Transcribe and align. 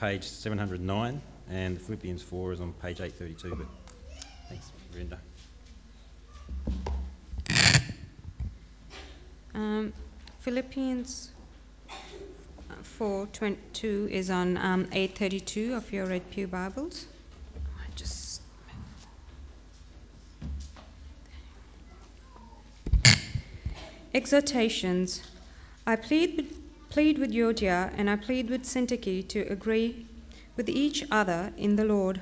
page 0.00 0.24
709, 0.24 1.20
and 1.50 1.80
Philippians 1.80 2.22
4 2.22 2.52
is 2.52 2.60
on 2.60 2.72
page 2.74 3.00
832. 3.00 3.56
But 3.56 3.66
thanks, 4.48 4.70
Brenda. 4.92 5.18
Um, 9.54 9.92
Philippians 10.40 11.30
4:22 12.98 14.08
is 14.10 14.30
on 14.30 14.56
um, 14.56 14.88
832 14.92 15.74
of 15.74 15.92
your 15.92 16.06
Red 16.06 16.30
Pew 16.30 16.46
Bibles. 16.46 17.06
I 17.56 17.90
just 17.96 18.40
Exhortations. 24.14 25.22
I 25.86 25.96
plead 25.96 26.54
plead 26.90 27.18
with 27.18 27.32
Euodia 27.32 27.92
and 27.96 28.08
I 28.08 28.16
plead 28.16 28.48
with 28.50 28.64
Syntyche 28.64 29.28
to 29.28 29.40
agree 29.52 30.06
with 30.56 30.68
each 30.68 31.04
other 31.10 31.52
in 31.56 31.76
the 31.76 31.84
Lord. 31.84 32.20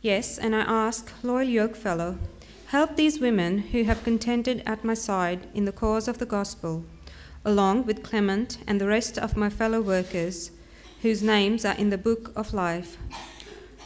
Yes, 0.00 0.38
and 0.38 0.54
I 0.54 0.60
ask, 0.60 1.10
loyal 1.22 1.46
yokefellow, 1.46 2.18
help 2.66 2.96
these 2.96 3.20
women 3.20 3.58
who 3.58 3.84
have 3.84 4.02
contended 4.04 4.62
at 4.66 4.84
my 4.84 4.94
side 4.94 5.46
in 5.54 5.64
the 5.64 5.72
cause 5.72 6.08
of 6.08 6.18
the 6.18 6.26
gospel, 6.26 6.84
along 7.44 7.86
with 7.86 8.02
Clement 8.02 8.58
and 8.66 8.80
the 8.80 8.88
rest 8.88 9.18
of 9.18 9.36
my 9.36 9.48
fellow 9.48 9.80
workers, 9.80 10.50
whose 11.02 11.22
names 11.22 11.64
are 11.64 11.76
in 11.76 11.90
the 11.90 11.98
book 11.98 12.32
of 12.34 12.52
life. 12.52 12.96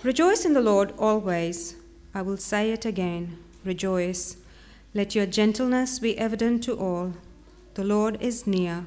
Rejoice 0.03 0.45
in 0.45 0.53
the 0.53 0.61
Lord 0.61 0.93
always. 0.99 1.75
I 2.15 2.23
will 2.23 2.37
say 2.39 2.73
it 2.73 2.85
again 2.85 3.39
rejoice. 3.65 4.37
Let 4.95 5.15
your 5.15 5.27
gentleness 5.27 5.99
be 5.99 6.17
evident 6.17 6.65
to 6.65 6.79
all. 6.79 7.13
The 7.75 7.85
Lord 7.85 8.23
is 8.23 8.47
near. 8.47 8.87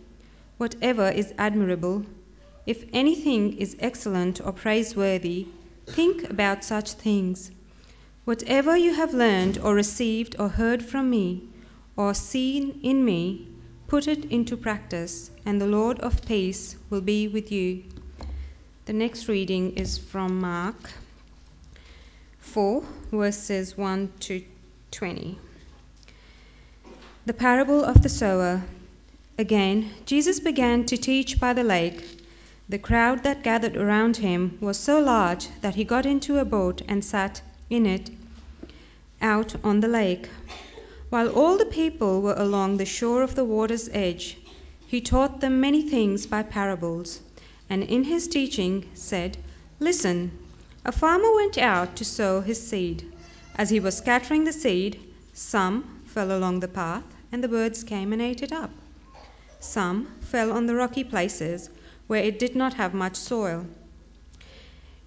whatever 0.61 1.09
is 1.09 1.33
admirable, 1.39 2.05
if 2.67 2.83
anything 2.93 3.57
is 3.57 3.75
excellent 3.79 4.39
or 4.45 4.51
praiseworthy, 4.51 5.47
think 5.87 6.29
about 6.29 6.63
such 6.63 6.91
things. 6.91 7.49
Whatever 8.25 8.77
you 8.77 8.93
have 8.93 9.11
learned 9.11 9.57
or 9.57 9.73
received 9.73 10.35
or 10.37 10.47
heard 10.47 10.85
from 10.85 11.09
me 11.09 11.41
or 11.95 12.13
seen 12.13 12.79
in 12.83 13.03
me, 13.03 13.47
put 13.87 14.07
it 14.07 14.25
into 14.25 14.55
practice, 14.55 15.31
and 15.47 15.59
the 15.59 15.65
Lord 15.65 15.99
of 15.99 16.23
peace 16.27 16.75
will 16.91 17.01
be 17.01 17.27
with 17.27 17.51
you. 17.51 17.83
The 18.85 18.93
next 18.93 19.27
reading 19.27 19.77
is 19.77 19.97
from 19.97 20.39
Mark 20.39 20.91
4, 22.37 22.83
verses 23.11 23.75
1 23.75 24.13
to 24.19 24.43
20. 24.91 25.39
The 27.25 27.33
parable 27.33 27.83
of 27.83 28.03
the 28.03 28.09
sower. 28.09 28.61
Again, 29.41 29.89
Jesus 30.05 30.39
began 30.39 30.85
to 30.85 30.95
teach 30.95 31.39
by 31.39 31.53
the 31.53 31.63
lake. 31.63 32.03
The 32.69 32.77
crowd 32.77 33.23
that 33.23 33.41
gathered 33.41 33.75
around 33.75 34.17
him 34.17 34.59
was 34.61 34.77
so 34.77 34.99
large 34.99 35.47
that 35.61 35.73
he 35.73 35.83
got 35.83 36.05
into 36.05 36.37
a 36.37 36.45
boat 36.45 36.83
and 36.87 37.03
sat 37.03 37.41
in 37.67 37.87
it 37.87 38.11
out 39.19 39.55
on 39.63 39.79
the 39.79 39.87
lake. 39.87 40.29
While 41.09 41.29
all 41.29 41.57
the 41.57 41.65
people 41.65 42.21
were 42.21 42.35
along 42.37 42.77
the 42.77 42.85
shore 42.85 43.23
of 43.23 43.33
the 43.33 43.43
water's 43.43 43.89
edge, 43.91 44.37
he 44.85 45.01
taught 45.01 45.41
them 45.41 45.59
many 45.59 45.81
things 45.81 46.27
by 46.27 46.43
parables, 46.43 47.19
and 47.67 47.81
in 47.81 48.03
his 48.03 48.27
teaching 48.27 48.85
said, 48.93 49.37
Listen, 49.79 50.29
a 50.85 50.91
farmer 50.91 51.33
went 51.33 51.57
out 51.57 51.95
to 51.95 52.05
sow 52.05 52.41
his 52.41 52.61
seed. 52.61 53.11
As 53.55 53.71
he 53.71 53.79
was 53.79 53.97
scattering 53.97 54.43
the 54.43 54.53
seed, 54.53 54.99
some 55.33 56.01
fell 56.05 56.31
along 56.31 56.59
the 56.59 56.67
path, 56.67 57.05
and 57.31 57.43
the 57.43 57.47
birds 57.47 57.83
came 57.83 58.13
and 58.13 58.21
ate 58.21 58.43
it 58.43 58.51
up. 58.51 58.69
Some 59.63 60.07
fell 60.21 60.51
on 60.51 60.65
the 60.65 60.73
rocky 60.73 61.03
places 61.03 61.69
where 62.07 62.23
it 62.23 62.39
did 62.39 62.55
not 62.55 62.73
have 62.73 62.95
much 62.95 63.15
soil. 63.15 63.67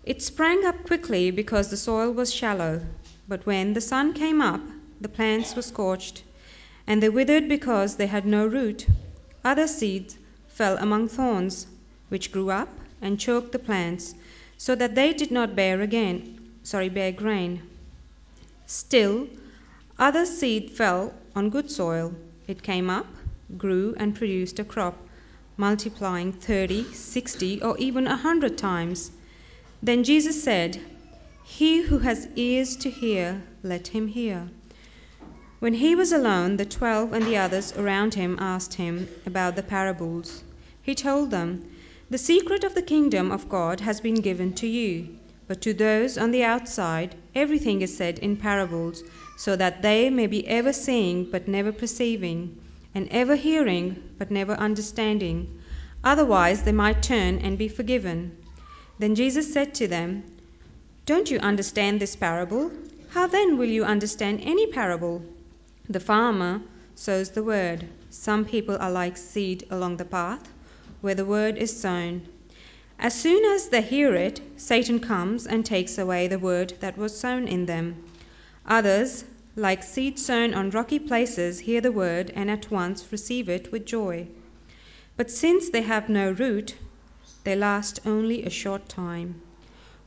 It 0.05 0.23
sprang 0.23 0.65
up 0.65 0.85
quickly 0.87 1.33
because 1.33 1.71
the 1.71 1.77
soil 1.77 2.13
was 2.13 2.33
shallow, 2.33 2.83
but 3.27 3.45
when 3.47 3.73
the 3.75 3.81
sun 3.81 4.13
came 4.13 4.41
up, 4.41 4.61
the 5.01 5.09
plants 5.09 5.57
were 5.57 5.63
scorched, 5.63 6.23
and 6.87 7.03
they 7.03 7.09
withered 7.09 7.49
because 7.49 7.97
they 7.97 8.07
had 8.07 8.27
no 8.27 8.47
root. 8.47 8.87
Other 9.45 9.67
seeds 9.67 10.19
fell 10.47 10.79
among 10.79 11.09
thorns, 11.09 11.67
which 12.09 12.31
grew 12.31 12.51
up 12.51 12.69
and 13.03 13.19
choked 13.19 13.51
the 13.51 13.59
plants, 13.59 14.15
so 14.57 14.77
that 14.77 14.95
they 14.95 15.13
did 15.13 15.33
not 15.33 15.57
bear 15.57 15.81
again, 15.81 16.39
sorry, 16.63 16.89
bear 16.89 17.11
grain. 17.11 17.61
Still, 18.67 19.27
other 19.99 20.25
seed 20.25 20.71
fell 20.71 21.13
on 21.35 21.51
good 21.51 21.73
soil. 21.73 22.15
It 22.47 22.63
came 22.63 22.89
up, 22.89 23.07
grew, 23.57 23.95
and 23.97 24.15
produced 24.15 24.59
a 24.59 24.65
crop, 24.65 24.99
multiplying 25.57 26.33
thirty, 26.33 26.83
sixty, 26.93 27.63
or 27.63 27.79
even 27.79 28.07
a 28.07 28.17
hundred 28.17 28.59
times. 28.59 29.13
Then 29.83 30.03
Jesus 30.03 30.43
said, 30.43 30.81
He 31.45 31.83
who 31.83 31.99
has 31.99 32.27
ears 32.35 32.75
to 32.77 32.91
hear, 32.91 33.43
let 33.63 33.89
him 33.89 34.09
hear. 34.09 34.49
When 35.61 35.75
he 35.75 35.95
was 35.95 36.11
alone, 36.11 36.57
the 36.57 36.65
twelve 36.65 37.13
and 37.13 37.25
the 37.25 37.37
others 37.37 37.73
around 37.77 38.15
him 38.15 38.37
asked 38.41 38.75
him 38.75 39.09
about 39.25 39.57
the 39.57 39.63
parables. 39.63 40.43
He 40.83 40.95
told 40.95 41.31
them, 41.31 41.65
The 42.11 42.19
secret 42.19 42.65
of 42.65 42.75
the 42.75 42.83
kingdom 42.83 43.31
of 43.31 43.49
God 43.49 43.81
has 43.81 44.01
been 44.01 44.17
given 44.17 44.53
to 44.55 44.67
you, 44.67 45.17
but 45.47 45.61
to 45.63 45.73
those 45.73 46.19
on 46.19 46.33
the 46.33 46.43
outside, 46.43 47.15
everything 47.35 47.83
is 47.83 47.97
said 47.97 48.19
in 48.19 48.37
parables 48.37 49.05
so 49.37 49.55
that 49.57 49.83
they 49.83 50.11
may 50.11 50.27
be 50.27 50.47
ever 50.49 50.73
seeing 50.73 51.31
but 51.31 51.47
never 51.47 51.73
perceiving, 51.73 52.57
and 52.95 53.09
ever 53.11 53.37
hearing 53.37 54.03
but 54.19 54.31
never 54.31 54.53
understanding. 54.53 55.61
Otherwise 56.05 56.63
they 56.63 56.73
might 56.73 57.03
turn 57.03 57.39
and 57.39 57.59
be 57.59 57.69
forgiven. 57.69 58.37
Then 58.99 59.15
Jesus 59.15 59.53
said 59.53 59.75
to 59.75 59.89
them, 59.89 60.23
Don't 61.07 61.31
you 61.31 61.39
understand 61.39 62.01
this 62.01 62.15
parable? 62.15 62.71
How 63.11 63.27
then 63.27 63.59
will 63.59 63.69
you 63.69 63.85
understand 63.85 64.41
any 64.43 64.67
parable? 64.69 65.23
The 65.89 66.01
farmer 66.01 66.63
sows 66.95 67.31
the 67.31 67.43
word. 67.43 67.89
Some 68.11 68.45
people 68.45 68.77
are 68.79 68.91
like 68.91 69.17
seed 69.17 69.67
along 69.71 69.97
the 69.97 70.05
path, 70.05 70.49
where 71.01 71.15
the 71.15 71.25
word 71.25 71.59
is 71.59 71.79
sown. 71.79 72.23
As 72.99 73.13
soon 73.13 73.45
as 73.45 73.69
they 73.69 73.83
hear 73.83 74.15
it, 74.15 74.41
Satan 74.57 75.01
comes 75.01 75.47
and 75.47 75.67
takes 75.67 75.99
away 75.99 76.29
the 76.29 76.39
word 76.39 76.75
that 76.81 76.97
was 76.97 77.19
sown 77.19 77.49
in 77.49 77.67
them. 77.67 78.05
Others, 78.67 79.25
like 79.57 79.85
seed 79.85 80.19
sown 80.19 80.53
on 80.53 80.69
rocky 80.71 80.99
places, 80.99 81.61
hear 81.61 81.81
the 81.81 81.93
word 81.93 82.29
and 82.35 82.51
at 82.51 82.69
once 82.73 83.13
receive 83.13 83.49
it 83.49 83.71
with 83.71 83.87
joy. 83.87 84.27
But 85.17 85.31
since 85.31 85.71
they 85.71 85.83
have 85.83 86.09
no 86.09 86.33
root, 86.33 86.75
they 87.45 87.55
last 87.55 88.01
only 88.05 88.43
a 88.43 88.51
short 88.51 88.89
time. 88.89 89.41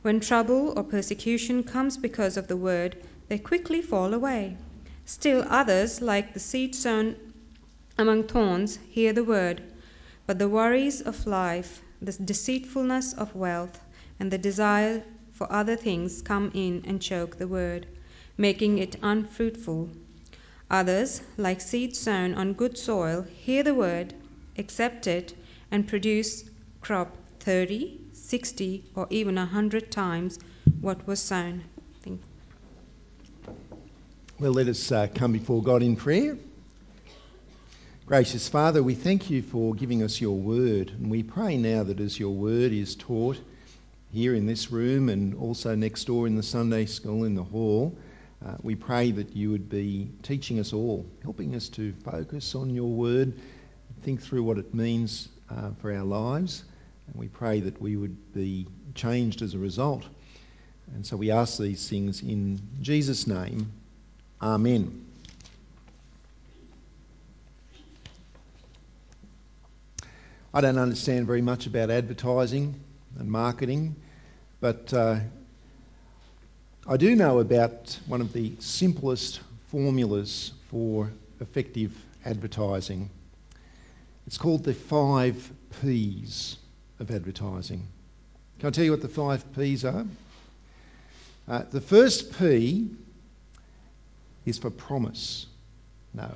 When 0.02 0.20
trouble 0.20 0.74
or 0.76 0.82
persecution 0.84 1.62
comes 1.62 1.96
because 1.96 2.36
of 2.36 2.46
the 2.46 2.58
word, 2.58 2.96
they 3.28 3.38
quickly 3.38 3.80
fall 3.80 4.12
away. 4.12 4.58
Still 5.06 5.42
others, 5.48 6.02
like 6.02 6.34
the 6.34 6.40
seed 6.40 6.74
sown 6.74 7.16
among 7.96 8.24
thorns, 8.24 8.78
hear 8.90 9.14
the 9.14 9.24
word, 9.24 9.62
but 10.26 10.38
the 10.38 10.48
worries 10.50 11.00
of 11.00 11.26
life, 11.26 11.80
the 12.02 12.12
deceitfulness 12.12 13.14
of 13.14 13.34
wealth, 13.34 13.80
and 14.20 14.30
the 14.30 14.36
desire 14.36 15.02
for 15.32 15.50
other 15.50 15.74
things 15.74 16.20
come 16.20 16.50
in 16.52 16.82
and 16.84 17.00
choke 17.00 17.38
the 17.38 17.48
word 17.48 17.86
making 18.38 18.78
it 18.78 18.96
unfruitful. 19.02 19.90
Others, 20.70 21.20
like 21.36 21.60
seed 21.60 21.94
sown 21.94 22.34
on 22.34 22.54
good 22.54 22.78
soil, 22.78 23.22
hear 23.22 23.62
the 23.62 23.74
word, 23.74 24.14
accept 24.56 25.06
it, 25.06 25.34
and 25.70 25.86
produce 25.86 26.44
crop 26.80 27.14
30, 27.40 28.00
60, 28.12 28.84
or 28.94 29.06
even 29.10 29.36
a 29.36 29.44
hundred 29.44 29.90
times 29.90 30.38
what 30.80 31.06
was 31.06 31.20
sown. 31.20 31.64
Well, 34.40 34.52
let 34.52 34.68
us 34.68 34.92
uh, 34.92 35.08
come 35.12 35.32
before 35.32 35.64
God 35.64 35.82
in 35.82 35.96
prayer. 35.96 36.38
Gracious 38.06 38.48
Father, 38.48 38.84
we 38.84 38.94
thank 38.94 39.30
you 39.30 39.42
for 39.42 39.74
giving 39.74 40.00
us 40.04 40.20
your 40.20 40.36
word, 40.36 40.90
and 40.90 41.10
we 41.10 41.24
pray 41.24 41.56
now 41.56 41.82
that 41.82 41.98
as 41.98 42.20
your 42.20 42.30
word 42.30 42.70
is 42.70 42.94
taught 42.94 43.36
here 44.12 44.36
in 44.36 44.46
this 44.46 44.70
room 44.70 45.08
and 45.08 45.34
also 45.34 45.74
next 45.74 46.04
door 46.04 46.28
in 46.28 46.36
the 46.36 46.42
Sunday 46.44 46.86
school 46.86 47.24
in 47.24 47.34
the 47.34 47.42
hall, 47.42 47.98
uh, 48.44 48.54
we 48.62 48.74
pray 48.74 49.10
that 49.10 49.34
you 49.34 49.50
would 49.50 49.68
be 49.68 50.10
teaching 50.22 50.60
us 50.60 50.72
all, 50.72 51.04
helping 51.22 51.54
us 51.54 51.68
to 51.70 51.92
focus 52.04 52.54
on 52.54 52.70
your 52.70 52.90
word, 52.90 53.34
think 54.02 54.22
through 54.22 54.44
what 54.44 54.58
it 54.58 54.72
means 54.72 55.28
uh, 55.50 55.70
for 55.80 55.92
our 55.92 56.04
lives. 56.04 56.64
And 57.08 57.16
we 57.16 57.28
pray 57.28 57.60
that 57.60 57.80
we 57.80 57.96
would 57.96 58.32
be 58.32 58.66
changed 58.94 59.42
as 59.42 59.54
a 59.54 59.58
result. 59.58 60.04
And 60.94 61.04
so 61.04 61.16
we 61.16 61.30
ask 61.30 61.58
these 61.58 61.88
things 61.88 62.22
in 62.22 62.60
Jesus' 62.80 63.26
name. 63.26 63.72
Amen. 64.40 65.04
I 70.54 70.60
don't 70.60 70.78
understand 70.78 71.26
very 71.26 71.42
much 71.42 71.66
about 71.66 71.90
advertising 71.90 72.80
and 73.18 73.30
marketing, 73.30 73.96
but 74.60 74.92
uh, 74.94 75.20
I 76.90 76.96
do 76.96 77.14
know 77.14 77.40
about 77.40 77.98
one 78.06 78.22
of 78.22 78.32
the 78.32 78.50
simplest 78.60 79.40
formulas 79.70 80.52
for 80.70 81.10
effective 81.38 81.92
advertising. 82.24 83.10
It's 84.26 84.38
called 84.38 84.64
the 84.64 84.72
five 84.72 85.52
P's 85.82 86.56
of 86.98 87.10
advertising. 87.10 87.86
Can 88.58 88.68
I 88.68 88.70
tell 88.70 88.84
you 88.84 88.90
what 88.90 89.02
the 89.02 89.08
five 89.08 89.44
P's 89.54 89.84
are? 89.84 90.06
Uh, 91.46 91.64
the 91.70 91.80
first 91.82 92.32
P 92.38 92.88
is 94.46 94.56
for 94.56 94.70
promise. 94.70 95.44
No. 96.14 96.34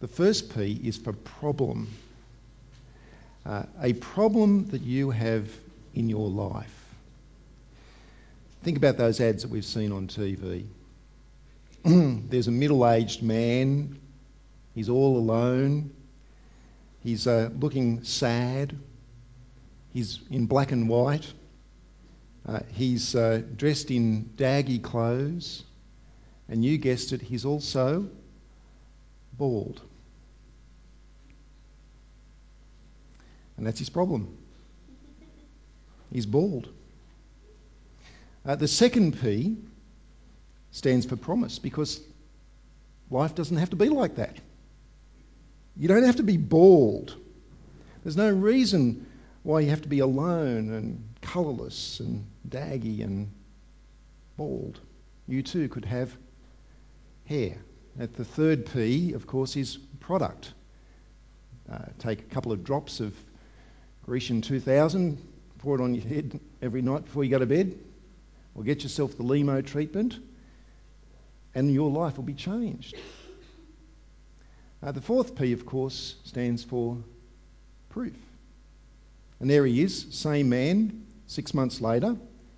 The 0.00 0.08
first 0.08 0.52
P 0.52 0.80
is 0.82 0.98
for 0.98 1.12
problem. 1.12 1.88
Uh, 3.46 3.62
a 3.80 3.92
problem 3.92 4.68
that 4.70 4.82
you 4.82 5.10
have 5.10 5.48
in 5.94 6.08
your 6.08 6.28
life. 6.28 6.81
Think 8.62 8.76
about 8.76 8.96
those 8.96 9.20
ads 9.20 9.42
that 9.42 9.50
we've 9.50 9.64
seen 9.64 9.90
on 9.90 10.06
TV. 10.06 10.66
There's 11.84 12.46
a 12.46 12.52
middle 12.52 12.88
aged 12.88 13.20
man, 13.20 13.98
he's 14.72 14.88
all 14.88 15.16
alone, 15.16 15.90
he's 17.00 17.26
uh, 17.26 17.50
looking 17.58 18.04
sad, 18.04 18.78
he's 19.92 20.20
in 20.30 20.46
black 20.46 20.70
and 20.70 20.88
white, 20.88 21.26
uh, 22.46 22.60
he's 22.72 23.16
uh, 23.16 23.42
dressed 23.56 23.90
in 23.90 24.30
daggy 24.36 24.80
clothes, 24.80 25.64
and 26.48 26.64
you 26.64 26.78
guessed 26.78 27.12
it, 27.12 27.20
he's 27.20 27.44
also 27.44 28.08
bald. 29.36 29.80
And 33.56 33.66
that's 33.66 33.80
his 33.80 33.90
problem. 33.90 34.38
He's 36.12 36.26
bald. 36.26 36.68
Uh, 38.44 38.56
the 38.56 38.68
second 38.68 39.20
P 39.20 39.56
stands 40.72 41.06
for 41.06 41.16
promise 41.16 41.58
because 41.58 42.00
life 43.10 43.34
doesn't 43.34 43.56
have 43.56 43.70
to 43.70 43.76
be 43.76 43.88
like 43.88 44.16
that. 44.16 44.36
You 45.76 45.88
don't 45.88 46.02
have 46.02 46.16
to 46.16 46.22
be 46.22 46.36
bald. 46.36 47.16
There's 48.02 48.16
no 48.16 48.30
reason 48.30 49.06
why 49.44 49.60
you 49.60 49.70
have 49.70 49.82
to 49.82 49.88
be 49.88 50.00
alone 50.00 50.72
and 50.72 51.02
colourless 51.20 52.00
and 52.00 52.24
daggy 52.48 53.02
and 53.04 53.30
bald. 54.36 54.80
You 55.28 55.42
too 55.42 55.68
could 55.68 55.84
have 55.84 56.16
hair. 57.26 57.56
At 57.98 58.14
the 58.14 58.24
third 58.24 58.66
P, 58.66 59.12
of 59.12 59.26
course, 59.26 59.56
is 59.56 59.76
product. 60.00 60.52
Uh, 61.70 61.78
take 61.98 62.20
a 62.20 62.34
couple 62.34 62.50
of 62.50 62.64
drops 62.64 63.00
of 63.00 63.14
Grecian 64.04 64.40
2000, 64.40 65.18
pour 65.58 65.76
it 65.76 65.82
on 65.82 65.94
your 65.94 66.04
head 66.04 66.40
every 66.60 66.82
night 66.82 67.04
before 67.04 67.22
you 67.22 67.30
go 67.30 67.38
to 67.38 67.46
bed, 67.46 67.78
or 68.54 68.62
get 68.64 68.82
yourself 68.82 69.16
the 69.16 69.22
limo 69.22 69.60
treatment, 69.62 70.18
and 71.54 71.72
your 71.72 71.90
life 71.90 72.16
will 72.16 72.24
be 72.24 72.34
changed. 72.34 72.94
Uh, 74.82 74.92
the 74.92 75.00
fourth 75.00 75.36
P, 75.36 75.52
of 75.52 75.64
course, 75.64 76.16
stands 76.24 76.64
for 76.64 76.98
proof. 77.90 78.16
And 79.38 79.48
there 79.48 79.64
he 79.64 79.82
is, 79.82 80.06
same 80.10 80.48
man, 80.48 81.06
six 81.26 81.54
months 81.54 81.80
later. 81.80 82.16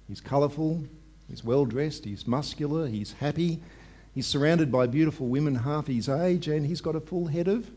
He's 0.08 0.20
colourful, 0.20 0.84
he's 1.28 1.44
well 1.44 1.64
dressed, 1.64 2.04
he's 2.04 2.26
muscular, 2.26 2.86
he's 2.86 3.12
happy, 3.12 3.60
he's 4.14 4.26
surrounded 4.26 4.70
by 4.70 4.86
beautiful 4.86 5.26
women 5.26 5.54
half 5.54 5.86
his 5.86 6.08
age, 6.08 6.48
and 6.48 6.64
he's 6.66 6.80
got 6.80 6.96
a 6.96 7.00
full 7.00 7.26
head 7.26 7.48
of 7.48 7.68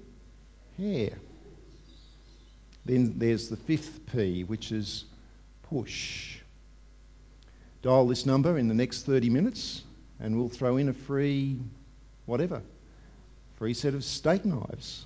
hair. 0.77 1.11
Then 2.85 3.15
there's 3.17 3.49
the 3.49 3.57
fifth 3.57 4.05
P, 4.13 4.43
which 4.43 4.71
is 4.71 5.05
push. 5.63 6.36
Dial 7.81 8.07
this 8.07 8.25
number 8.25 8.57
in 8.57 8.67
the 8.67 8.73
next 8.73 9.03
30 9.03 9.29
minutes, 9.29 9.83
and 10.19 10.35
we'll 10.35 10.49
throw 10.49 10.77
in 10.77 10.89
a 10.89 10.93
free 10.93 11.59
whatever, 12.25 12.61
free 13.55 13.73
set 13.73 13.93
of 13.93 14.03
steak 14.03 14.45
knives. 14.45 15.05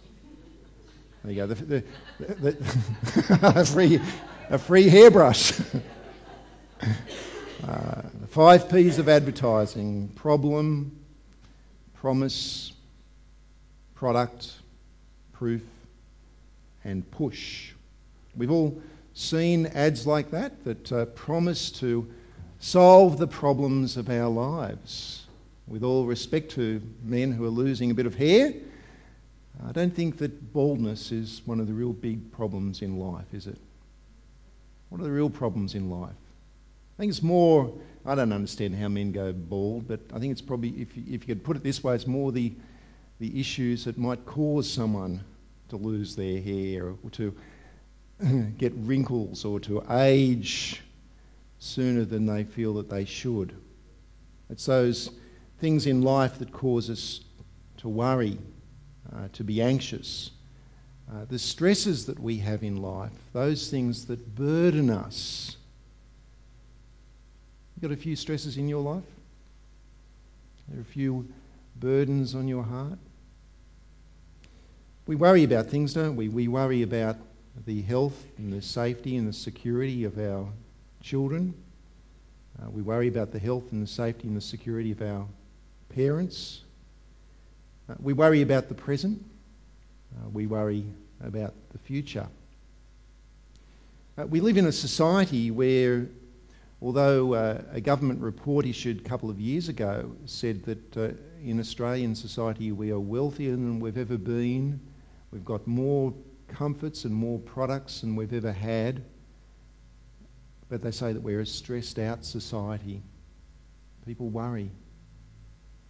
There 1.23 1.33
you 1.33 1.47
go. 1.47 1.47
The, 1.47 1.55
the, 1.55 1.83
the, 2.19 3.39
a, 3.55 3.65
free, 3.65 3.99
a 4.49 4.57
free 4.57 4.89
hairbrush. 4.89 5.59
uh, 6.81 8.01
the 8.21 8.27
five 8.27 8.69
P's 8.69 8.97
of 8.97 9.07
advertising 9.07 10.07
problem, 10.15 10.99
promise, 11.95 12.73
product, 13.93 14.51
proof, 15.33 15.61
and 16.83 17.09
push. 17.11 17.71
We've 18.35 18.51
all 18.51 18.81
seen 19.13 19.67
ads 19.67 20.07
like 20.07 20.31
that 20.31 20.63
that 20.63 20.91
uh, 20.91 21.05
promise 21.05 21.69
to 21.71 22.07
solve 22.61 23.17
the 23.17 23.27
problems 23.27 23.97
of 23.97 24.09
our 24.09 24.29
lives. 24.29 25.25
With 25.67 25.83
all 25.83 26.05
respect 26.05 26.51
to 26.51 26.81
men 27.03 27.31
who 27.31 27.43
are 27.43 27.49
losing 27.49 27.91
a 27.91 27.93
bit 27.93 28.05
of 28.05 28.15
hair, 28.15 28.53
I 29.67 29.71
don't 29.71 29.93
think 29.93 30.17
that 30.19 30.53
baldness 30.53 31.11
is 31.11 31.41
one 31.45 31.59
of 31.59 31.67
the 31.67 31.73
real 31.73 31.93
big 31.93 32.31
problems 32.31 32.81
in 32.81 32.97
life, 32.97 33.33
is 33.33 33.47
it? 33.47 33.57
What 34.89 35.01
are 35.01 35.03
the 35.03 35.11
real 35.11 35.29
problems 35.29 35.75
in 35.75 35.89
life? 35.89 36.09
I 36.09 36.97
think 36.97 37.09
it's 37.09 37.23
more, 37.23 37.73
I 38.05 38.15
don't 38.15 38.31
understand 38.31 38.75
how 38.75 38.89
men 38.89 39.11
go 39.11 39.33
bald, 39.33 39.87
but 39.87 39.99
I 40.13 40.19
think 40.19 40.31
it's 40.31 40.41
probably, 40.41 40.69
if 40.69 40.95
you, 40.95 41.03
if 41.07 41.27
you 41.27 41.35
could 41.35 41.43
put 41.43 41.57
it 41.57 41.63
this 41.63 41.83
way, 41.83 41.95
it's 41.95 42.07
more 42.07 42.31
the, 42.31 42.53
the 43.19 43.39
issues 43.39 43.85
that 43.85 43.97
might 43.97 44.25
cause 44.25 44.71
someone 44.71 45.23
to 45.69 45.77
lose 45.77 46.15
their 46.15 46.41
hair 46.41 46.89
or 46.89 47.09
to 47.11 47.33
get 48.57 48.73
wrinkles 48.75 49.45
or 49.45 49.59
to 49.61 49.83
age 49.89 50.81
sooner 51.61 52.03
than 52.03 52.25
they 52.25 52.43
feel 52.43 52.73
that 52.73 52.89
they 52.89 53.05
should. 53.05 53.55
It's 54.49 54.65
those 54.65 55.11
things 55.59 55.85
in 55.85 56.01
life 56.01 56.39
that 56.39 56.51
cause 56.51 56.89
us 56.89 57.21
to 57.77 57.87
worry, 57.87 58.39
uh, 59.15 59.27
to 59.33 59.43
be 59.43 59.61
anxious. 59.61 60.31
Uh, 61.09 61.25
the 61.29 61.37
stresses 61.37 62.07
that 62.07 62.19
we 62.19 62.37
have 62.37 62.63
in 62.63 62.81
life, 62.81 63.11
those 63.31 63.69
things 63.69 64.05
that 64.05 64.35
burden 64.35 64.89
us. 64.89 65.55
You 67.75 67.87
got 67.87 67.93
a 67.93 68.01
few 68.01 68.15
stresses 68.15 68.57
in 68.57 68.67
your 68.67 68.81
life? 68.81 69.03
There 70.67 70.79
are 70.79 70.81
a 70.81 70.85
few 70.85 71.27
burdens 71.79 72.33
on 72.33 72.47
your 72.47 72.63
heart? 72.63 72.97
We 75.05 75.15
worry 75.15 75.43
about 75.43 75.67
things, 75.67 75.93
don't 75.93 76.15
we? 76.15 76.27
We 76.27 76.47
worry 76.47 76.81
about 76.81 77.17
the 77.67 77.83
health 77.83 78.19
and 78.39 78.51
the 78.51 78.63
safety 78.63 79.15
and 79.15 79.27
the 79.27 79.33
security 79.33 80.05
of 80.05 80.17
our 80.17 80.47
children. 81.01 81.53
Uh, 82.61 82.69
we 82.69 82.81
worry 82.81 83.07
about 83.07 83.31
the 83.31 83.39
health 83.39 83.71
and 83.71 83.81
the 83.81 83.87
safety 83.87 84.27
and 84.27 84.37
the 84.37 84.41
security 84.41 84.91
of 84.91 85.01
our 85.01 85.25
parents. 85.89 86.61
Uh, 87.89 87.95
we 87.99 88.13
worry 88.13 88.41
about 88.41 88.67
the 88.69 88.73
present. 88.73 89.23
Uh, 90.15 90.29
we 90.29 90.47
worry 90.47 90.85
about 91.23 91.53
the 91.71 91.79
future. 91.79 92.27
Uh, 94.17 94.27
we 94.27 94.41
live 94.41 94.57
in 94.57 94.65
a 94.65 94.71
society 94.71 95.51
where, 95.51 96.07
although 96.81 97.33
uh, 97.33 97.61
a 97.71 97.81
government 97.81 98.21
report 98.21 98.65
issued 98.65 98.99
a 98.99 99.09
couple 99.09 99.29
of 99.29 99.39
years 99.39 99.69
ago 99.69 100.11
said 100.25 100.63
that 100.65 100.97
uh, 100.97 101.09
in 101.43 101.59
Australian 101.59 102.15
society 102.15 102.71
we 102.71 102.91
are 102.91 102.99
wealthier 102.99 103.51
than 103.51 103.79
we've 103.79 103.97
ever 103.97 104.17
been, 104.17 104.79
We've 105.31 105.45
got 105.45 105.65
more 105.65 106.13
comforts 106.49 107.05
and 107.05 107.15
more 107.15 107.39
products 107.39 108.01
than 108.01 108.17
we've 108.17 108.33
ever 108.33 108.51
had. 108.51 109.01
But 110.71 110.81
they 110.81 110.91
say 110.91 111.11
that 111.11 111.21
we're 111.21 111.41
a 111.41 111.45
stressed 111.45 111.99
out 111.99 112.23
society. 112.23 113.03
People 114.05 114.29
worry. 114.29 114.71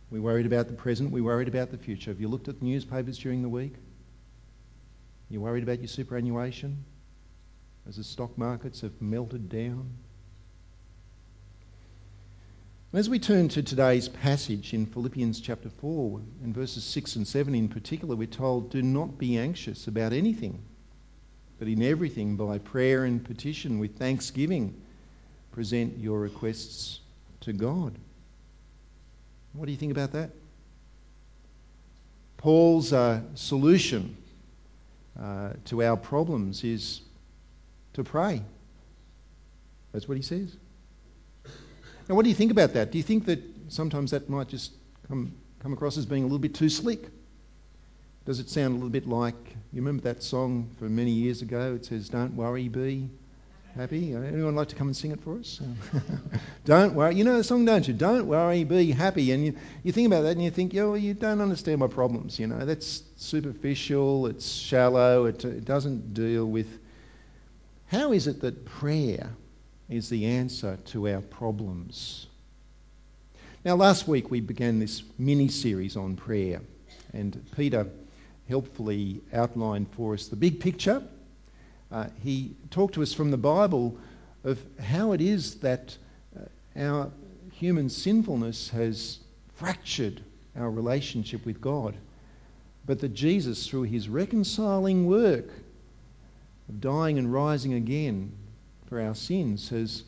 We're 0.09 0.23
worried 0.23 0.47
about 0.47 0.69
the 0.69 0.73
present, 0.73 1.11
we're 1.11 1.23
worried 1.23 1.47
about 1.47 1.69
the 1.69 1.77
future. 1.77 2.09
Have 2.09 2.19
you 2.19 2.27
looked 2.27 2.47
at 2.47 2.59
the 2.59 2.65
newspapers 2.65 3.19
during 3.19 3.43
the 3.43 3.47
week? 3.47 3.75
You're 5.29 5.43
worried 5.43 5.61
about 5.61 5.81
your 5.81 5.87
superannuation 5.87 6.83
as 7.87 7.97
the 7.97 8.03
stock 8.03 8.35
markets 8.39 8.81
have 8.81 8.99
melted 8.99 9.49
down? 9.49 9.91
As 12.91 13.07
we 13.07 13.19
turn 13.19 13.49
to 13.49 13.61
today's 13.61 14.09
passage 14.09 14.73
in 14.73 14.87
Philippians 14.87 15.41
chapter 15.41 15.69
4, 15.69 16.21
in 16.43 16.53
verses 16.53 16.83
6 16.83 17.17
and 17.17 17.27
7 17.27 17.53
in 17.53 17.69
particular, 17.69 18.15
we're 18.15 18.25
told, 18.25 18.71
Do 18.71 18.81
not 18.81 19.19
be 19.19 19.37
anxious 19.37 19.87
about 19.87 20.11
anything, 20.11 20.63
but 21.61 21.67
in 21.67 21.83
everything, 21.83 22.37
by 22.37 22.57
prayer 22.57 23.05
and 23.05 23.23
petition, 23.23 23.77
with 23.77 23.95
thanksgiving, 23.95 24.81
present 25.51 25.95
your 25.99 26.19
requests 26.19 27.01
to 27.41 27.53
God. 27.53 27.93
What 29.53 29.67
do 29.67 29.71
you 29.71 29.77
think 29.77 29.91
about 29.91 30.11
that? 30.13 30.31
Paul's 32.37 32.91
uh, 32.93 33.21
solution 33.35 34.17
uh, 35.21 35.51
to 35.65 35.83
our 35.83 35.95
problems 35.95 36.63
is 36.63 37.01
to 37.93 38.03
pray. 38.03 38.41
That's 39.91 40.07
what 40.07 40.17
he 40.17 40.23
says. 40.23 40.55
Now, 42.09 42.15
what 42.15 42.23
do 42.23 42.29
you 42.29 42.35
think 42.35 42.49
about 42.49 42.73
that? 42.73 42.91
Do 42.91 42.97
you 42.97 43.03
think 43.03 43.25
that 43.25 43.39
sometimes 43.67 44.09
that 44.09 44.27
might 44.27 44.47
just 44.47 44.71
come, 45.07 45.31
come 45.59 45.73
across 45.73 45.95
as 45.95 46.07
being 46.07 46.23
a 46.23 46.25
little 46.25 46.39
bit 46.39 46.55
too 46.55 46.69
slick? 46.69 47.01
Does 48.25 48.39
it 48.39 48.49
sound 48.49 48.73
a 48.73 48.75
little 48.75 48.89
bit 48.89 49.07
like, 49.07 49.35
you 49.73 49.81
remember 49.81 50.03
that 50.03 50.21
song 50.21 50.69
from 50.77 50.95
many 50.95 51.11
years 51.11 51.41
ago? 51.41 51.73
It 51.75 51.85
says, 51.85 52.07
Don't 52.07 52.35
worry, 52.35 52.67
be 52.67 53.09
happy. 53.75 54.13
Anyone 54.13 54.55
like 54.55 54.67
to 54.69 54.75
come 54.75 54.87
and 54.87 54.95
sing 54.95 55.11
it 55.11 55.21
for 55.21 55.39
us? 55.39 55.59
don't 56.65 56.93
worry. 56.93 57.15
You 57.15 57.23
know 57.23 57.37
the 57.37 57.43
song, 57.43 57.65
don't 57.65 57.87
you? 57.87 57.93
Don't 57.93 58.27
worry, 58.27 58.63
be 58.63 58.91
happy. 58.91 59.31
And 59.31 59.45
you, 59.45 59.55
you 59.83 59.91
think 59.91 60.07
about 60.07 60.21
that 60.23 60.31
and 60.31 60.43
you 60.43 60.51
think, 60.51 60.73
yeah, 60.73 60.83
well, 60.83 60.97
you 60.97 61.13
don't 61.13 61.41
understand 61.41 61.79
my 61.79 61.87
problems. 61.87 62.39
You 62.39 62.47
know, 62.47 62.65
that's 62.65 63.03
superficial, 63.17 64.27
it's 64.27 64.47
shallow, 64.47 65.25
it, 65.25 65.43
it 65.43 65.65
doesn't 65.65 66.13
deal 66.13 66.45
with. 66.45 66.67
How 67.87 68.11
is 68.11 68.27
it 68.27 68.41
that 68.41 68.65
prayer 68.65 69.29
is 69.89 70.09
the 70.09 70.25
answer 70.25 70.77
to 70.87 71.09
our 71.09 71.21
problems? 71.21 72.27
Now, 73.63 73.75
last 73.75 74.07
week 74.07 74.31
we 74.31 74.41
began 74.41 74.79
this 74.79 75.03
mini 75.19 75.47
series 75.47 75.95
on 75.95 76.15
prayer, 76.15 76.61
and 77.13 77.43
Peter 77.55 77.87
helpfully 78.51 79.21
outlined 79.31 79.87
for 79.95 80.13
us 80.13 80.27
the 80.27 80.35
big 80.35 80.59
picture. 80.59 81.01
Uh, 81.89 82.07
he 82.21 82.53
talked 82.69 82.95
to 82.95 83.01
us 83.01 83.13
from 83.13 83.31
the 83.31 83.37
Bible 83.37 83.97
of 84.43 84.59
how 84.77 85.13
it 85.13 85.21
is 85.21 85.55
that 85.55 85.97
uh, 86.37 86.43
our 86.77 87.09
human 87.53 87.89
sinfulness 87.89 88.67
has 88.69 89.19
fractured 89.55 90.21
our 90.57 90.69
relationship 90.69 91.45
with 91.45 91.61
God, 91.61 91.95
but 92.85 92.99
that 92.99 93.13
Jesus, 93.13 93.67
through 93.67 93.83
his 93.83 94.09
reconciling 94.09 95.07
work 95.07 95.47
of 96.67 96.81
dying 96.81 97.17
and 97.17 97.31
rising 97.31 97.73
again 97.73 98.33
for 98.87 98.99
our 98.99 99.15
sins, 99.15 99.69
has 99.69 100.03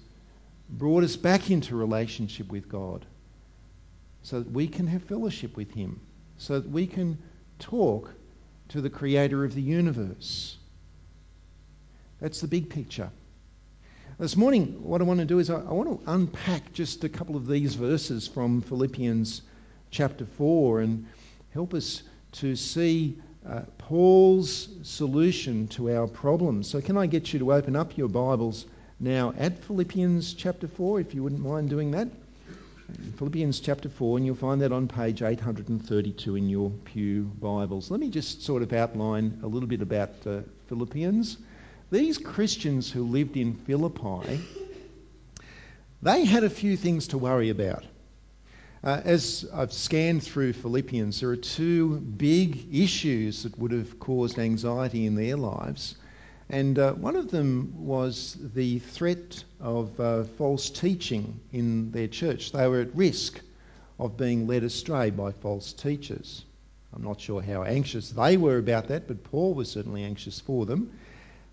brought 0.69 1.05
us 1.05 1.15
back 1.15 1.49
into 1.49 1.77
relationship 1.77 2.51
with 2.51 2.67
God 2.67 3.05
so 4.21 4.39
that 4.39 4.51
we 4.51 4.67
can 4.67 4.87
have 4.87 5.03
fellowship 5.03 5.55
with 5.55 5.71
him, 5.71 6.01
so 6.37 6.59
that 6.59 6.69
we 6.69 6.87
can 6.87 7.17
talk 7.59 8.13
to 8.69 8.81
the 8.81 8.89
creator 8.89 9.43
of 9.43 9.55
the 9.55 9.61
universe. 9.61 10.57
That's 12.19 12.41
the 12.41 12.47
big 12.47 12.69
picture. 12.69 13.09
This 14.19 14.37
morning, 14.37 14.83
what 14.83 15.01
I 15.01 15.03
want 15.03 15.19
to 15.19 15.25
do 15.25 15.39
is 15.39 15.49
I, 15.49 15.57
want 15.57 16.05
to 16.05 16.11
unpack 16.11 16.71
just 16.71 17.03
a 17.03 17.09
couple 17.09 17.35
of 17.35 17.47
these 17.47 17.75
verses 17.75 18.27
from 18.27 18.61
Philippians 18.61 19.41
chapter 19.91 20.25
4 20.25 20.81
and 20.81 21.07
help 21.51 21.73
us 21.73 22.03
to 22.33 22.55
see 22.55 23.17
uh, 23.47 23.61
Paul's 23.77 24.69
solution 24.83 25.67
to 25.69 25.91
our 25.91 26.07
problems. 26.07 26.69
So, 26.69 26.79
can 26.79 26.97
I 26.97 27.07
get 27.07 27.33
you 27.33 27.39
to 27.39 27.53
open 27.53 27.75
up 27.75 27.97
your 27.97 28.07
Bibles 28.07 28.65
now 28.99 29.33
at 29.37 29.63
Philippians 29.65 30.33
chapter 30.33 30.67
4, 30.67 31.01
if 31.01 31.13
you 31.13 31.23
wouldn't 31.23 31.41
mind 31.41 31.69
doing 31.69 31.91
that? 31.91 32.07
Philippians 33.17 33.59
chapter 33.59 33.89
4, 33.89 34.17
and 34.17 34.25
you'll 34.25 34.35
find 34.35 34.61
that 34.61 34.71
on 34.71 34.87
page 34.87 35.21
832 35.21 36.35
in 36.35 36.49
your 36.49 36.69
Pew 36.69 37.23
Bibles. 37.23 37.89
Let 37.89 37.99
me 37.99 38.09
just 38.09 38.43
sort 38.43 38.61
of 38.61 38.71
outline 38.71 39.39
a 39.43 39.47
little 39.47 39.67
bit 39.67 39.81
about 39.81 40.11
uh, 40.27 40.41
Philippians. 40.67 41.37
These 41.91 42.17
Christians 42.17 42.91
who 42.91 43.03
lived 43.03 43.37
in 43.37 43.55
Philippi, 43.55 44.39
they 46.01 46.25
had 46.25 46.43
a 46.43 46.49
few 46.49 46.77
things 46.77 47.07
to 47.09 47.17
worry 47.17 47.49
about. 47.49 47.83
Uh, 48.83 49.01
as 49.05 49.45
I've 49.53 49.73
scanned 49.73 50.23
through 50.23 50.53
Philippians, 50.53 51.19
there 51.19 51.29
are 51.29 51.35
two 51.37 51.99
big 51.99 52.75
issues 52.75 53.43
that 53.43 53.57
would 53.57 53.71
have 53.71 53.99
caused 53.99 54.37
anxiety 54.37 55.05
in 55.05 55.15
their 55.15 55.37
lives. 55.37 55.95
And 56.49 56.77
uh, 56.77 56.93
one 56.93 57.15
of 57.15 57.31
them 57.31 57.73
was 57.85 58.37
the 58.53 58.79
threat 58.79 59.43
of 59.59 59.99
uh, 59.99 60.23
false 60.23 60.69
teaching 60.69 61.39
in 61.51 61.91
their 61.91 62.07
church. 62.07 62.51
They 62.51 62.67
were 62.67 62.81
at 62.81 62.95
risk 62.95 63.39
of 63.99 64.17
being 64.17 64.47
led 64.47 64.63
astray 64.63 65.09
by 65.09 65.31
false 65.31 65.73
teachers. 65.73 66.43
I'm 66.93 67.03
not 67.03 67.21
sure 67.21 67.41
how 67.41 67.63
anxious 67.63 68.09
they 68.09 68.37
were 68.37 68.57
about 68.57 68.89
that, 68.89 69.07
but 69.07 69.23
Paul 69.23 69.53
was 69.53 69.71
certainly 69.71 70.03
anxious 70.03 70.39
for 70.39 70.65
them. 70.65 70.91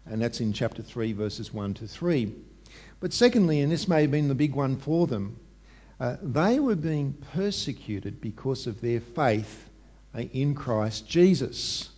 And 0.06 0.20
that's 0.20 0.40
in 0.40 0.52
chapter 0.52 0.82
3, 0.82 1.12
verses 1.12 1.52
1 1.52 1.74
to 1.74 1.86
3. 1.86 2.34
But 3.00 3.12
secondly, 3.12 3.60
and 3.60 3.72
this 3.72 3.88
may 3.88 4.02
have 4.02 4.10
been 4.10 4.28
the 4.28 4.34
big 4.34 4.54
one 4.54 4.76
for 4.76 5.06
them, 5.06 5.36
uh, 5.98 6.16
they 6.22 6.60
were 6.60 6.76
being 6.76 7.14
persecuted 7.34 8.20
because 8.20 8.66
of 8.66 8.80
their 8.80 9.00
faith 9.00 9.68
uh, 10.14 10.20
in 10.20 10.54
Christ 10.54 11.08
Jesus. 11.08 11.88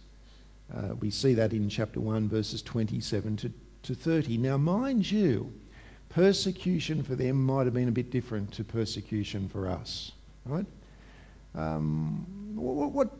Uh, 0.74 0.94
we 1.00 1.10
see 1.10 1.34
that 1.34 1.52
in 1.52 1.68
chapter 1.68 2.00
1, 2.00 2.28
verses 2.28 2.62
27 2.62 3.36
to, 3.36 3.52
to 3.82 3.94
30. 3.94 4.38
Now, 4.38 4.56
mind 4.56 5.10
you, 5.10 5.52
persecution 6.08 7.02
for 7.02 7.14
them 7.14 7.44
might 7.44 7.64
have 7.64 7.74
been 7.74 7.88
a 7.88 7.92
bit 7.92 8.10
different 8.10 8.52
to 8.52 8.64
persecution 8.64 9.48
for 9.48 9.68
us, 9.68 10.12
right? 10.46 10.66
Um, 11.54 12.54
what, 12.54 12.92
what, 12.92 13.10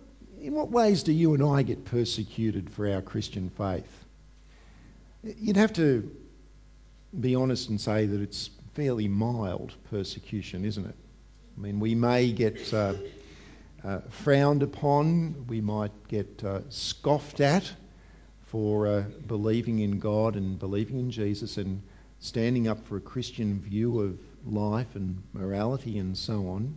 in 0.41 0.55
what 0.55 0.71
ways 0.71 1.03
do 1.03 1.13
you 1.13 1.35
and 1.35 1.43
I 1.43 1.63
get 1.63 1.85
persecuted 1.85 2.71
for 2.71 2.91
our 2.91 3.03
Christian 3.03 3.51
faith? 3.51 4.05
You'd 5.23 5.57
have 5.57 5.75
to 5.75 6.11
be 7.21 7.35
honest 7.35 7.69
and 7.69 7.81
say 7.81 8.07
that 8.07 8.21
it's 8.21 8.49
fairly 8.75 9.09
mild 9.09 9.75
persecution, 9.91 10.65
isn't 10.65 10.87
it? 10.87 10.95
I 11.57 11.61
mean, 11.61 11.81
we 11.81 11.95
may 11.95 12.33
get. 12.33 12.73
Uh, 12.73 12.95
uh, 13.85 13.99
frowned 14.09 14.63
upon, 14.63 15.47
we 15.49 15.61
might 15.61 15.93
get 16.09 16.43
uh, 16.45 16.61
scoffed 16.69 17.41
at 17.41 17.71
for 18.47 18.87
uh, 18.87 19.05
believing 19.27 19.81
in 19.81 19.99
God 19.99 20.37
and 20.37 20.59
believing 20.59 20.99
in 20.99 21.11
Jesus 21.11 21.57
and 21.57 21.83
standing 22.21 22.69
up 22.69 22.87
for 22.87 22.97
a 22.97 23.01
Christian 23.01 23.61
view 23.61 24.01
of 24.01 24.19
life 24.47 24.95
and 24.95 25.23
morality 25.33 25.99
and 25.99 26.17
so 26.17 26.49
on. 26.49 26.77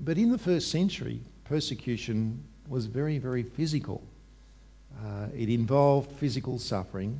But 0.00 0.18
in 0.18 0.30
the 0.30 0.38
first 0.38 0.70
century, 0.70 1.20
persecution 1.44 2.42
was 2.68 2.86
very, 2.86 3.18
very 3.18 3.42
physical. 3.42 4.02
Uh, 5.04 5.26
it 5.36 5.48
involved 5.48 6.10
physical 6.18 6.58
suffering 6.58 7.18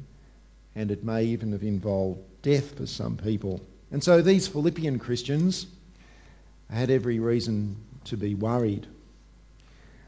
and 0.74 0.90
it 0.90 1.04
may 1.04 1.24
even 1.24 1.52
have 1.52 1.62
involved 1.62 2.20
death 2.42 2.76
for 2.76 2.86
some 2.86 3.16
people. 3.16 3.60
And 3.90 4.02
so 4.02 4.22
these 4.22 4.48
Philippian 4.48 4.98
Christians 4.98 5.66
had 6.70 6.90
every 6.90 7.18
reason 7.18 7.76
to 8.04 8.16
be 8.16 8.34
worried. 8.34 8.86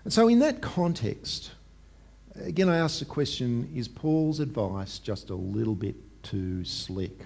And 0.05 0.13
so, 0.13 0.29
in 0.29 0.41
that 0.41 0.61
context, 0.61 1.53
again, 2.35 2.69
I 2.69 2.79
ask 2.79 2.99
the 2.99 3.05
question 3.05 3.73
is 3.75 3.89
Paul's 3.89 4.41
advice 4.41 4.99
just 4.99 5.31
a 5.31 5.35
little 5.35 5.75
bit 5.75 5.97
too 6.23 6.65
slick? 6.65 7.19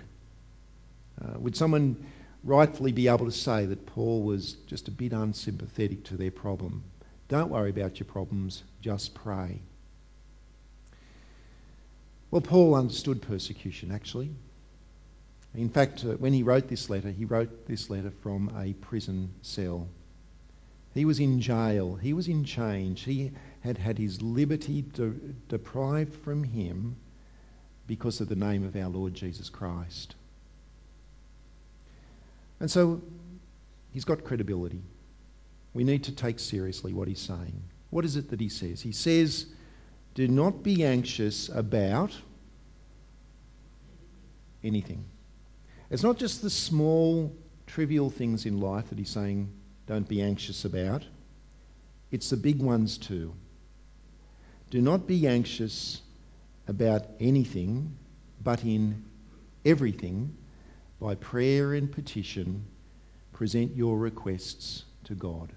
Uh, 1.21 1.39
would 1.39 1.57
someone 1.57 2.05
rightfully 2.45 2.93
be 2.93 3.09
able 3.09 3.27
to 3.27 3.33
say 3.33 3.67
that 3.67 3.87
Paul 3.87 4.23
was 4.23 4.53
just 4.67 4.89
a 4.89 4.91
bit 4.91 5.13
unsympathetic 5.13 6.05
to 6.05 6.17
their 6.17 6.31
problem? 6.31 6.85
Don't 7.29 7.51
worry 7.51 7.71
about 7.71 7.99
your 7.99 8.07
problems, 8.07 8.63
just 8.81 9.15
pray. 9.15 9.61
Well, 12.31 12.41
Paul 12.41 12.75
understood 12.75 13.23
persecution, 13.23 13.91
actually. 13.93 14.31
In 15.55 15.71
fact, 15.71 16.05
uh, 16.05 16.13
when 16.15 16.33
he 16.33 16.43
wrote 16.43 16.69
this 16.69 16.91
letter, 16.91 17.11
he 17.11 17.25
wrote 17.25 17.67
this 17.67 17.89
letter 17.89 18.11
from 18.23 18.53
a 18.61 18.75
prison 18.75 19.31
cell. 19.43 19.89
He 20.97 21.05
was 21.05 21.21
in 21.21 21.43
jail. 21.43 21.95
He 21.95 22.15
was 22.15 22.27
in 22.27 22.45
chains. 22.45 23.03
He 23.03 23.33
had 23.61 23.77
had 23.77 23.99
his 23.99 24.23
liberty 24.23 24.81
de- 24.81 25.11
deprived 25.49 26.15
from 26.15 26.43
him 26.43 26.97
because 27.87 28.23
of 28.23 28.31
the 28.31 28.35
name 28.35 28.65
of 28.65 28.75
our 28.77 28.89
Lord 28.89 29.13
Jesus 29.13 29.51
Christ. 29.51 30.15
And 32.61 32.71
so 32.71 33.03
he's 33.93 34.07
got 34.07 34.25
credibility. 34.25 34.81
We 35.75 35.85
need 35.85 36.05
to 36.05 36.13
take 36.13 36.39
seriously 36.39 36.95
what 36.95 37.09
he's 37.09 37.21
saying. 37.21 37.63
What 37.91 38.07
is 38.07 38.17
it 38.17 38.31
that 38.31 38.41
he 38.41 38.49
says? 38.49 38.81
He 38.81 38.93
says, 38.93 39.45
Do 40.15 40.27
not 40.27 40.63
be 40.63 40.83
anxious 40.83 41.51
about 41.51 42.17
anything. 44.65 45.05
It's 45.91 46.03
not 46.03 46.17
just 46.17 46.41
the 46.41 46.49
small, 46.49 47.37
trivial 47.67 48.09
things 48.09 48.47
in 48.47 48.61
life 48.61 48.89
that 48.89 48.99
he's 48.99 49.11
saying, 49.11 49.53
don't 49.87 50.09
be 50.09 50.23
anxious 50.23 50.65
about. 50.65 51.05
It's 52.11 52.31
the 52.31 52.37
big 52.37 52.61
ones 52.61 52.99
too. 52.99 53.35
Do 54.71 54.81
not 54.81 55.07
be 55.07 55.27
anxious 55.27 56.01
about 56.67 57.07
anything, 57.21 57.97
but 58.43 58.65
in 58.65 59.05
everything, 59.65 60.37
by 61.01 61.15
prayer 61.15 61.75
and 61.75 61.91
petition, 61.91 62.65
present 63.33 63.77
your 63.77 63.99
requests 63.99 64.85
to 65.05 65.15
God. 65.15 65.53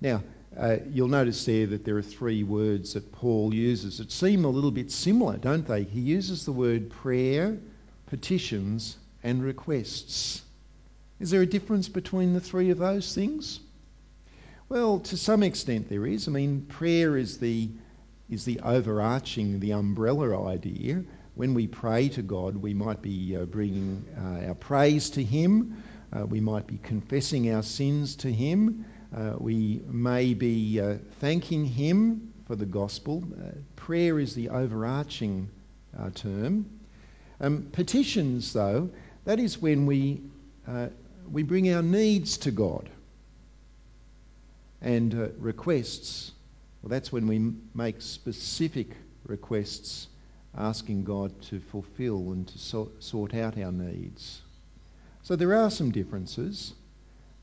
Now, 0.00 0.22
uh, 0.56 0.78
you'll 0.90 1.08
notice 1.08 1.44
there 1.44 1.66
that 1.66 1.84
there 1.84 1.96
are 1.96 2.02
three 2.02 2.42
words 2.42 2.94
that 2.94 3.12
Paul 3.12 3.54
uses 3.54 3.98
that 3.98 4.10
seem 4.10 4.44
a 4.44 4.48
little 4.48 4.70
bit 4.72 4.90
similar, 4.90 5.36
don't 5.36 5.66
they? 5.66 5.84
He 5.84 6.00
uses 6.00 6.44
the 6.44 6.52
word 6.52 6.90
prayer, 6.90 7.58
petitions, 8.06 8.96
and 9.22 9.44
requests. 9.44 10.42
Is 11.20 11.30
there 11.30 11.42
a 11.42 11.46
difference 11.46 11.88
between 11.88 12.32
the 12.32 12.40
three 12.40 12.70
of 12.70 12.78
those 12.78 13.14
things? 13.14 13.60
Well, 14.68 15.00
to 15.00 15.16
some 15.16 15.42
extent 15.42 15.88
there 15.88 16.06
is. 16.06 16.26
I 16.26 16.30
mean, 16.30 16.62
prayer 16.62 17.16
is 17.16 17.38
the 17.38 17.70
is 18.30 18.44
the 18.44 18.60
overarching, 18.60 19.58
the 19.58 19.72
umbrella 19.72 20.46
idea, 20.46 21.02
when 21.34 21.54
we 21.54 21.66
pray 21.66 22.08
to 22.10 22.22
God, 22.22 22.56
we 22.56 22.74
might 22.74 23.02
be 23.02 23.36
uh, 23.36 23.44
bringing 23.44 24.04
uh, 24.16 24.48
our 24.48 24.54
praise 24.54 25.10
to 25.10 25.24
Him, 25.24 25.82
uh, 26.12 26.26
we 26.26 26.40
might 26.40 26.66
be 26.66 26.78
confessing 26.82 27.52
our 27.52 27.62
sins 27.62 28.16
to 28.16 28.32
Him, 28.32 28.84
uh, 29.16 29.34
we 29.38 29.82
may 29.88 30.34
be 30.34 30.80
uh, 30.80 30.98
thanking 31.18 31.64
Him 31.64 32.32
for 32.46 32.56
the 32.56 32.66
gospel. 32.66 33.24
Uh, 33.32 33.52
prayer 33.74 34.18
is 34.18 34.34
the 34.34 34.50
overarching 34.50 35.48
term. 36.14 36.66
Um, 37.40 37.68
petitions, 37.72 38.52
though, 38.52 38.90
that 39.24 39.40
is 39.40 39.58
when 39.58 39.86
we, 39.86 40.20
we 41.30 41.42
bring 41.42 41.72
our 41.72 41.82
needs 41.82 42.38
to 42.38 42.50
God. 42.50 42.88
And 44.82 45.32
requests, 45.38 46.32
well, 46.82 46.90
that's 46.90 47.12
when 47.12 47.26
we 47.26 47.52
make 47.74 48.00
specific 48.00 48.88
requests 49.24 50.08
asking 50.56 51.04
God 51.04 51.40
to 51.42 51.60
fulfill 51.60 52.32
and 52.32 52.48
to 52.48 52.88
sort 52.98 53.34
out 53.34 53.58
our 53.58 53.70
needs. 53.70 54.40
So 55.22 55.36
there 55.36 55.54
are 55.54 55.70
some 55.70 55.92
differences, 55.92 56.72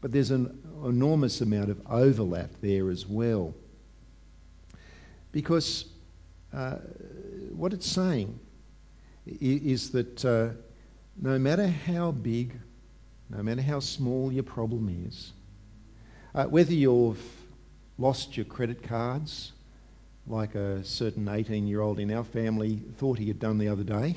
but 0.02 0.12
there's 0.12 0.32
an 0.32 0.62
enormous 0.84 1.42
amount 1.42 1.70
of 1.70 1.82
overlap 1.90 2.50
there 2.62 2.90
as 2.90 3.06
well. 3.06 3.54
Because 5.32 5.86
uh, 6.54 6.78
what 7.52 7.74
it's 7.74 7.90
saying 7.90 8.40
is 9.26 9.92
that 9.92 10.26
uh, 10.26 10.50
no 11.22 11.38
matter 11.38 11.68
how 11.68 12.12
big, 12.12 12.54
no 13.30 13.44
matter 13.44 13.62
how 13.62 13.80
small 13.80 14.32
your 14.32 14.44
problem 14.44 15.06
is, 15.08 15.32
uh, 16.34 16.46
whether 16.46 16.74
you've 16.74 17.22
lost 17.98 18.38
your 18.38 18.46
credit 18.46 18.84
cards, 18.84 19.52
like 20.28 20.56
a 20.56 20.84
certain 20.84 21.28
18 21.28 21.68
year 21.68 21.82
old 21.82 22.00
in 22.00 22.12
our 22.12 22.24
family 22.24 22.80
thought 22.98 23.18
he 23.18 23.28
had 23.28 23.40
done 23.40 23.58
the 23.58 23.70
other 23.70 23.84
day. 23.84 24.16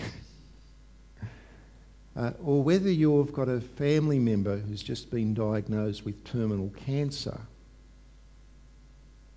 uh, 2.17 2.33
or 2.45 2.63
whether 2.63 2.91
you've 2.91 3.33
got 3.33 3.49
a 3.49 3.61
family 3.61 4.19
member 4.19 4.59
who's 4.59 4.83
just 4.83 5.11
been 5.11 5.35
diagnosed 5.35 6.05
with 6.05 6.25
terminal 6.25 6.71
cancer. 6.85 7.41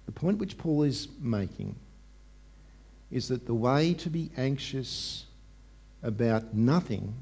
The 0.06 0.12
point 0.12 0.40
which 0.40 0.58
Paul 0.58 0.84
is 0.84 1.08
making 1.20 1.76
is 3.12 3.28
that 3.28 3.46
the 3.46 3.54
way 3.54 3.94
to 3.94 4.10
be 4.10 4.32
anxious 4.36 5.26
about 6.02 6.54
nothing 6.54 7.14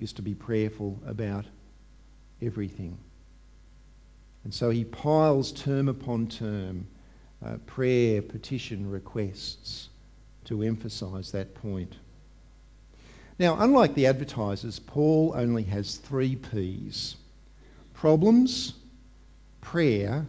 is 0.00 0.12
to 0.14 0.22
be 0.22 0.34
prayerful 0.34 0.98
about 1.06 1.44
everything. 2.42 2.96
And 4.44 4.52
so 4.52 4.70
he 4.70 4.84
piles 4.84 5.52
term 5.52 5.88
upon 5.88 6.28
term 6.28 6.86
uh, 7.44 7.56
prayer, 7.66 8.22
petition, 8.22 8.90
requests 8.90 9.88
to 10.44 10.62
emphasise 10.62 11.30
that 11.30 11.54
point. 11.54 11.94
Now, 13.38 13.56
unlike 13.60 13.94
the 13.94 14.06
advertisers, 14.06 14.78
Paul 14.78 15.32
only 15.36 15.62
has 15.64 15.96
three 15.96 16.36
P's 16.36 17.16
problems, 17.94 18.74
prayer, 19.60 20.26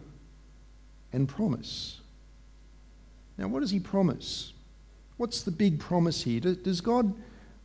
and 1.13 1.27
promise. 1.27 1.99
Now, 3.37 3.47
what 3.47 3.61
does 3.61 3.71
he 3.71 3.79
promise? 3.79 4.53
What's 5.17 5.43
the 5.43 5.51
big 5.51 5.79
promise 5.79 6.21
here? 6.21 6.39
Does 6.39 6.81
God 6.81 7.13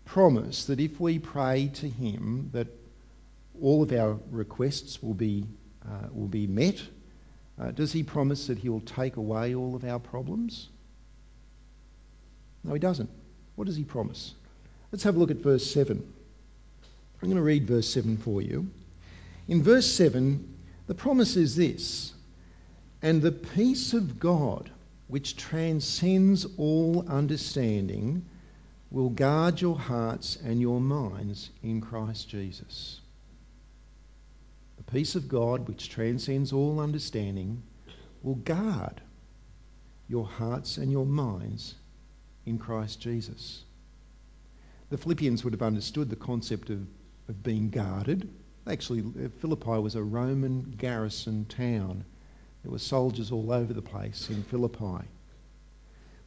promise 0.06 0.64
that 0.64 0.80
if 0.80 0.98
we 0.98 1.18
pray 1.18 1.70
to 1.74 1.88
him 1.88 2.48
that 2.52 2.68
all 3.60 3.82
of 3.82 3.92
our 3.92 4.18
requests 4.30 5.02
will 5.02 5.14
be, 5.14 5.46
uh, 5.86 6.08
will 6.12 6.28
be 6.28 6.46
met 6.46 6.80
uh, 7.58 7.70
does 7.70 7.92
he 7.92 8.02
promise 8.02 8.48
that 8.48 8.58
he 8.58 8.68
will 8.68 8.80
take 8.80 9.16
away 9.16 9.54
all 9.54 9.74
of 9.74 9.84
our 9.84 9.98
problems? 9.98 10.68
No, 12.64 12.74
he 12.74 12.78
doesn't. 12.78 13.08
What 13.54 13.66
does 13.66 13.76
he 13.76 13.84
promise? 13.84 14.34
Let's 14.92 15.04
have 15.04 15.16
a 15.16 15.18
look 15.18 15.30
at 15.30 15.38
verse 15.38 15.68
7. 15.70 16.12
I'm 17.22 17.28
going 17.28 17.36
to 17.36 17.42
read 17.42 17.66
verse 17.66 17.88
7 17.88 18.18
for 18.18 18.42
you. 18.42 18.68
In 19.48 19.62
verse 19.62 19.90
7, 19.90 20.54
the 20.86 20.94
promise 20.94 21.36
is 21.36 21.56
this 21.56 22.12
And 23.00 23.22
the 23.22 23.32
peace 23.32 23.94
of 23.94 24.20
God, 24.20 24.70
which 25.08 25.36
transcends 25.36 26.46
all 26.58 27.06
understanding, 27.08 28.26
will 28.96 29.10
guard 29.10 29.60
your 29.60 29.78
hearts 29.78 30.38
and 30.42 30.58
your 30.58 30.80
minds 30.80 31.50
in 31.62 31.82
Christ 31.82 32.30
Jesus 32.30 32.98
The 34.78 34.84
peace 34.84 35.14
of 35.14 35.28
God, 35.28 35.68
which 35.68 35.90
transcends 35.90 36.50
all 36.50 36.80
understanding, 36.80 37.62
will 38.22 38.36
guard 38.36 39.02
your 40.08 40.24
hearts 40.24 40.78
and 40.78 40.90
your 40.90 41.04
minds 41.04 41.74
in 42.46 42.56
Christ 42.56 42.98
Jesus. 42.98 43.64
The 44.88 44.96
Philippians 44.96 45.44
would 45.44 45.52
have 45.52 45.60
understood 45.60 46.08
the 46.08 46.16
concept 46.16 46.70
of, 46.70 46.86
of 47.28 47.42
being 47.42 47.68
guarded. 47.68 48.26
Actually, 48.66 49.02
Philippi 49.40 49.78
was 49.78 49.94
a 49.94 50.02
Roman 50.02 50.74
garrison 50.78 51.44
town. 51.50 52.02
There 52.62 52.72
were 52.72 52.78
soldiers 52.78 53.30
all 53.30 53.52
over 53.52 53.74
the 53.74 53.82
place 53.82 54.30
in 54.30 54.42
Philippi. 54.44 55.04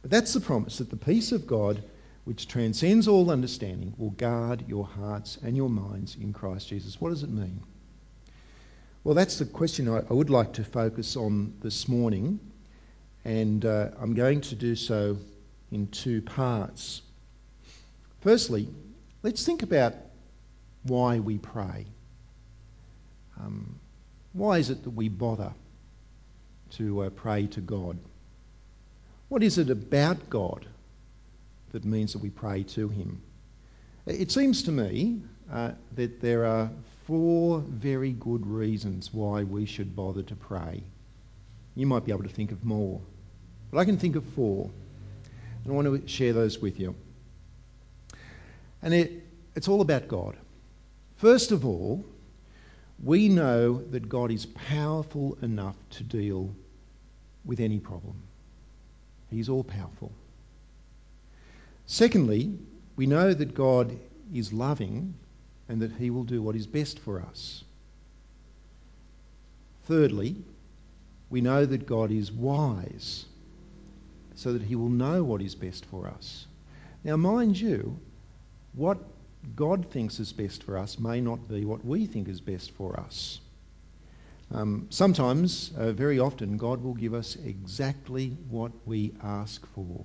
But 0.02 0.10
that's 0.12 0.34
the 0.34 0.40
promise 0.40 0.78
that 0.78 0.90
the 0.90 0.96
peace 0.96 1.32
of 1.32 1.48
God, 1.48 1.82
which 2.30 2.46
transcends 2.46 3.08
all 3.08 3.28
understanding, 3.28 3.92
will 3.98 4.10
guard 4.10 4.62
your 4.68 4.84
hearts 4.84 5.36
and 5.42 5.56
your 5.56 5.68
minds 5.68 6.14
in 6.14 6.32
Christ 6.32 6.68
Jesus. 6.68 7.00
What 7.00 7.08
does 7.08 7.24
it 7.24 7.28
mean? 7.28 7.60
Well, 9.02 9.16
that's 9.16 9.40
the 9.40 9.46
question 9.46 9.88
I, 9.88 9.96
I 10.08 10.12
would 10.12 10.30
like 10.30 10.52
to 10.52 10.62
focus 10.62 11.16
on 11.16 11.54
this 11.60 11.88
morning, 11.88 12.38
and 13.24 13.64
uh, 13.64 13.88
I'm 14.00 14.14
going 14.14 14.42
to 14.42 14.54
do 14.54 14.76
so 14.76 15.16
in 15.72 15.88
two 15.88 16.22
parts. 16.22 17.02
Firstly, 18.20 18.68
let's 19.24 19.44
think 19.44 19.64
about 19.64 19.94
why 20.84 21.18
we 21.18 21.36
pray. 21.36 21.84
Um, 23.40 23.74
why 24.34 24.58
is 24.58 24.70
it 24.70 24.84
that 24.84 24.90
we 24.90 25.08
bother 25.08 25.52
to 26.76 27.02
uh, 27.02 27.10
pray 27.10 27.48
to 27.48 27.60
God? 27.60 27.98
What 29.28 29.42
is 29.42 29.58
it 29.58 29.68
about 29.68 30.30
God 30.30 30.64
that 31.72 31.84
means 31.84 32.12
that 32.12 32.22
we 32.22 32.30
pray 32.30 32.62
to 32.64 32.88
Him? 32.88 33.20
It 34.06 34.30
seems 34.30 34.62
to 34.64 34.72
me 34.72 35.20
uh, 35.52 35.72
that 35.96 36.20
there 36.20 36.44
are 36.44 36.70
four 37.06 37.60
very 37.60 38.12
good 38.12 38.46
reasons 38.46 39.12
why 39.12 39.42
we 39.44 39.66
should 39.66 39.94
bother 39.94 40.22
to 40.22 40.34
pray. 40.34 40.82
You 41.74 41.86
might 41.86 42.04
be 42.04 42.12
able 42.12 42.22
to 42.22 42.28
think 42.28 42.52
of 42.52 42.64
more, 42.64 43.00
but 43.70 43.78
I 43.78 43.84
can 43.84 43.98
think 43.98 44.16
of 44.16 44.24
four. 44.24 44.70
And 45.64 45.72
I 45.72 45.76
want 45.76 46.02
to 46.02 46.08
share 46.08 46.32
those 46.32 46.58
with 46.58 46.80
you. 46.80 46.94
And 48.82 48.94
it, 48.94 49.12
it's 49.54 49.68
all 49.68 49.80
about 49.80 50.08
God. 50.08 50.36
First 51.16 51.52
of 51.52 51.66
all, 51.66 52.04
we 53.02 53.28
know 53.28 53.82
that 53.90 54.08
God 54.08 54.30
is 54.30 54.46
powerful 54.46 55.36
enough 55.42 55.76
to 55.90 56.02
deal 56.02 56.50
with 57.44 57.60
any 57.60 57.78
problem. 57.78 58.22
He's 59.30 59.48
all 59.48 59.64
powerful. 59.64 60.12
Secondly, 61.92 62.56
we 62.94 63.04
know 63.06 63.34
that 63.34 63.52
God 63.52 63.98
is 64.32 64.52
loving 64.52 65.12
and 65.68 65.82
that 65.82 65.90
He 65.90 66.08
will 66.10 66.22
do 66.22 66.40
what 66.40 66.54
is 66.54 66.68
best 66.68 67.00
for 67.00 67.20
us. 67.20 67.64
Thirdly, 69.86 70.36
we 71.30 71.40
know 71.40 71.66
that 71.66 71.88
God 71.88 72.12
is 72.12 72.30
wise, 72.30 73.24
so 74.36 74.52
that 74.52 74.62
He 74.62 74.76
will 74.76 74.88
know 74.88 75.24
what 75.24 75.42
is 75.42 75.56
best 75.56 75.84
for 75.84 76.06
us. 76.06 76.46
Now, 77.02 77.16
mind 77.16 77.58
you, 77.58 77.98
what 78.74 78.98
God 79.56 79.90
thinks 79.90 80.20
is 80.20 80.32
best 80.32 80.62
for 80.62 80.78
us 80.78 80.96
may 80.96 81.20
not 81.20 81.48
be 81.48 81.64
what 81.64 81.84
we 81.84 82.06
think 82.06 82.28
is 82.28 82.40
best 82.40 82.70
for 82.70 83.00
us. 83.00 83.40
Um, 84.52 84.86
sometimes, 84.90 85.72
uh, 85.76 85.90
very 85.90 86.20
often, 86.20 86.56
God 86.56 86.84
will 86.84 86.94
give 86.94 87.14
us 87.14 87.34
exactly 87.34 88.36
what 88.48 88.70
we 88.86 89.12
ask 89.24 89.66
for. 89.74 90.04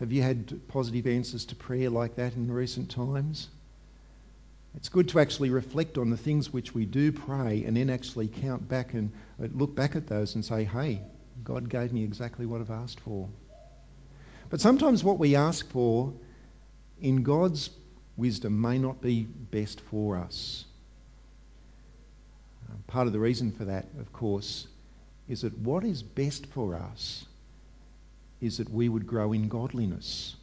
Have 0.00 0.12
you 0.12 0.22
had 0.22 0.66
positive 0.68 1.06
answers 1.06 1.44
to 1.46 1.54
prayer 1.54 1.90
like 1.90 2.16
that 2.16 2.34
in 2.34 2.50
recent 2.50 2.90
times? 2.90 3.48
It's 4.74 4.88
good 4.88 5.10
to 5.10 5.20
actually 5.20 5.50
reflect 5.50 5.98
on 5.98 6.08
the 6.08 6.16
things 6.16 6.50
which 6.50 6.74
we 6.74 6.86
do 6.86 7.12
pray 7.12 7.64
and 7.64 7.76
then 7.76 7.90
actually 7.90 8.28
count 8.28 8.66
back 8.66 8.94
and 8.94 9.12
uh, 9.42 9.48
look 9.52 9.74
back 9.74 9.96
at 9.96 10.06
those 10.06 10.34
and 10.36 10.44
say, 10.44 10.64
hey, 10.64 11.02
God 11.44 11.68
gave 11.68 11.92
me 11.92 12.02
exactly 12.02 12.46
what 12.46 12.62
I've 12.62 12.70
asked 12.70 13.00
for. 13.00 13.28
But 14.48 14.62
sometimes 14.62 15.04
what 15.04 15.18
we 15.18 15.36
ask 15.36 15.68
for 15.70 16.14
in 17.02 17.22
God's 17.22 17.68
wisdom 18.16 18.58
may 18.58 18.78
not 18.78 19.02
be 19.02 19.24
best 19.24 19.82
for 19.82 20.16
us. 20.16 20.64
Uh, 22.70 22.74
part 22.86 23.06
of 23.06 23.12
the 23.12 23.20
reason 23.20 23.52
for 23.52 23.66
that, 23.66 23.86
of 23.98 24.14
course, 24.14 24.66
is 25.28 25.42
that 25.42 25.58
what 25.58 25.84
is 25.84 26.02
best 26.02 26.46
for 26.46 26.74
us 26.74 27.26
is 28.40 28.58
that 28.58 28.70
we 28.70 28.88
would 28.88 29.06
grow 29.06 29.32
in 29.32 29.48
godliness 29.48 30.36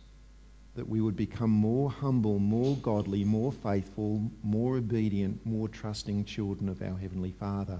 that 0.78 0.88
we 0.88 1.02
would 1.02 1.16
become 1.16 1.50
more 1.50 1.90
humble, 1.90 2.38
more 2.38 2.78
godly, 2.78 3.24
more 3.24 3.52
faithful, 3.52 4.30
more 4.44 4.78
obedient, 4.78 5.44
more 5.44 5.68
trusting 5.68 6.24
children 6.24 6.70
of 6.70 6.84
our 6.84 6.96
Heavenly 6.96 7.32
Father. 7.32 7.80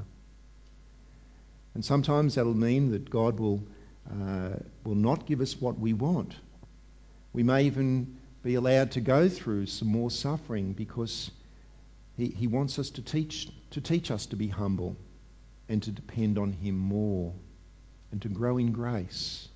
And 1.76 1.86
sometimes 1.86 2.36
that'll 2.36 2.56
mean 2.56 2.90
that 2.92 3.08
God 3.08 3.40
will, 3.40 3.64
uh, 4.10 4.56
will 4.84 4.96
not 4.96 5.28
give 5.28 5.42
us 5.42 5.62
what 5.62 5.78
we 5.78 5.94
want. 5.94 6.34
We 7.34 7.44
may 7.44 7.66
even 7.66 8.18
be 8.42 8.56
allowed 8.56 8.94
to 8.94 9.02
go 9.02 9.30
through 9.30 9.68
some 9.68 9.90
more 9.90 10.10
suffering 10.10 10.74
because 10.74 11.30
he, 12.18 12.30
he 12.30 12.48
wants 12.48 12.80
us 12.80 12.90
to 12.92 13.04
teach, 13.04 13.48
to 13.72 13.82
teach 13.82 14.10
us 14.10 14.26
to 14.28 14.36
be 14.36 14.48
humble 14.48 14.96
and 15.70 15.84
to 15.84 15.92
depend 15.92 16.40
on 16.40 16.52
him 16.52 16.80
more 16.80 17.32
and 18.12 18.24
to 18.24 18.28
grow 18.28 18.58
in 18.58 18.72
grace. 18.72 19.50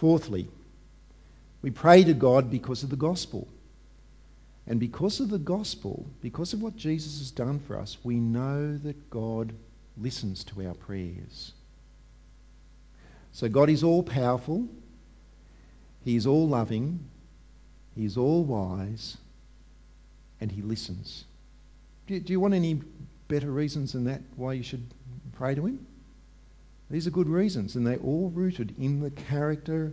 Fourthly, 0.00 0.48
we 1.60 1.70
pray 1.70 2.04
to 2.04 2.14
God 2.14 2.50
because 2.50 2.82
of 2.82 2.88
the 2.88 2.96
gospel. 2.96 3.46
And 4.66 4.80
because 4.80 5.20
of 5.20 5.28
the 5.28 5.38
gospel, 5.38 6.06
because 6.22 6.54
of 6.54 6.62
what 6.62 6.74
Jesus 6.74 7.18
has 7.18 7.30
done 7.30 7.58
for 7.58 7.76
us, 7.76 7.98
we 8.02 8.18
know 8.18 8.78
that 8.78 9.10
God 9.10 9.52
listens 9.98 10.44
to 10.44 10.66
our 10.66 10.72
prayers. 10.72 11.52
So 13.32 13.50
God 13.50 13.68
is 13.68 13.84
all 13.84 14.02
powerful, 14.02 14.66
He 16.02 16.16
is 16.16 16.26
all 16.26 16.48
loving, 16.48 17.00
He 17.94 18.06
is 18.06 18.16
all 18.16 18.42
wise, 18.42 19.18
and 20.40 20.50
He 20.50 20.62
listens. 20.62 21.26
Do 22.06 22.14
you, 22.24 22.40
want 22.40 22.54
any 22.54 22.80
better 23.28 23.50
reasons 23.50 23.92
than 23.92 24.04
that 24.04 24.22
why 24.34 24.54
you 24.54 24.62
should 24.62 24.86
pray 25.34 25.54
to 25.56 25.66
Him? 25.66 25.86
These 26.90 27.06
are 27.06 27.10
good 27.10 27.28
reasons, 27.28 27.76
and 27.76 27.86
they're 27.86 27.98
all 27.98 28.30
rooted 28.30 28.74
in 28.78 29.00
the 29.00 29.10
character 29.10 29.92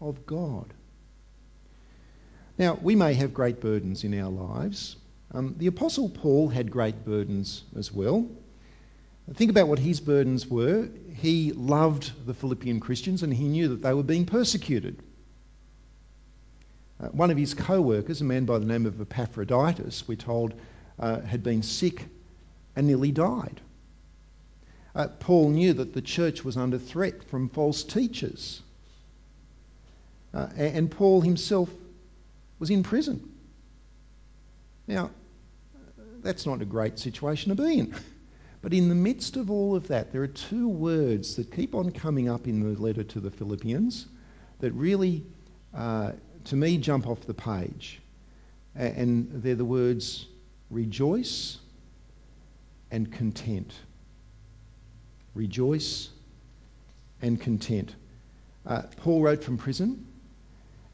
of 0.00 0.26
God. 0.26 0.74
Now, 2.58 2.78
we 2.80 2.94
may 2.94 3.14
have 3.14 3.32
great 3.32 3.60
burdens 3.60 4.04
in 4.04 4.18
our 4.20 4.30
lives. 4.30 4.96
Um, 5.32 5.54
the 5.58 5.66
Apostle 5.66 6.08
Paul 6.08 6.48
had 6.48 6.70
great 6.70 7.04
burdens 7.04 7.64
as 7.76 7.92
well. 7.92 8.28
Think 9.32 9.50
about 9.50 9.68
what 9.68 9.78
his 9.78 10.00
burdens 10.00 10.46
were. 10.46 10.88
He 11.14 11.52
loved 11.52 12.12
the 12.26 12.34
Philippian 12.34 12.78
Christians 12.78 13.22
and 13.22 13.32
he 13.32 13.48
knew 13.48 13.68
that 13.68 13.82
they 13.82 13.94
were 13.94 14.02
being 14.02 14.26
persecuted. 14.26 15.02
Uh, 17.00 17.08
one 17.08 17.30
of 17.30 17.38
his 17.38 17.54
co 17.54 17.80
workers, 17.80 18.20
a 18.20 18.24
man 18.24 18.44
by 18.44 18.58
the 18.58 18.66
name 18.66 18.84
of 18.84 19.00
Epaphroditus, 19.00 20.06
we're 20.06 20.16
told, 20.16 20.54
uh, 20.98 21.20
had 21.22 21.42
been 21.42 21.62
sick 21.62 22.04
and 22.76 22.86
nearly 22.86 23.10
died. 23.10 23.60
Uh, 24.94 25.08
Paul 25.08 25.50
knew 25.50 25.72
that 25.72 25.92
the 25.92 26.02
church 26.02 26.44
was 26.44 26.56
under 26.56 26.78
threat 26.78 27.24
from 27.24 27.48
false 27.48 27.82
teachers. 27.82 28.62
Uh, 30.32 30.48
and 30.56 30.90
Paul 30.90 31.20
himself 31.20 31.68
was 32.58 32.70
in 32.70 32.82
prison. 32.82 33.32
Now, 34.86 35.10
that's 36.22 36.46
not 36.46 36.62
a 36.62 36.64
great 36.64 36.98
situation 36.98 37.54
to 37.54 37.62
be 37.62 37.78
in. 37.78 37.94
But 38.62 38.72
in 38.72 38.88
the 38.88 38.94
midst 38.94 39.36
of 39.36 39.50
all 39.50 39.76
of 39.76 39.88
that, 39.88 40.10
there 40.10 40.22
are 40.22 40.26
two 40.26 40.68
words 40.68 41.36
that 41.36 41.52
keep 41.52 41.74
on 41.74 41.90
coming 41.90 42.30
up 42.30 42.46
in 42.46 42.60
the 42.60 42.80
letter 42.80 43.04
to 43.04 43.20
the 43.20 43.30
Philippians 43.30 44.06
that 44.60 44.72
really, 44.72 45.22
uh, 45.74 46.12
to 46.44 46.56
me, 46.56 46.78
jump 46.78 47.06
off 47.06 47.20
the 47.26 47.34
page. 47.34 48.00
And 48.74 49.28
they're 49.30 49.54
the 49.54 49.66
words 49.66 50.24
rejoice 50.70 51.58
and 52.90 53.12
content. 53.12 53.74
Rejoice 55.34 56.10
and 57.22 57.40
content. 57.40 57.94
Uh, 58.66 58.82
Paul 58.98 59.22
wrote 59.22 59.42
from 59.42 59.58
prison. 59.58 60.06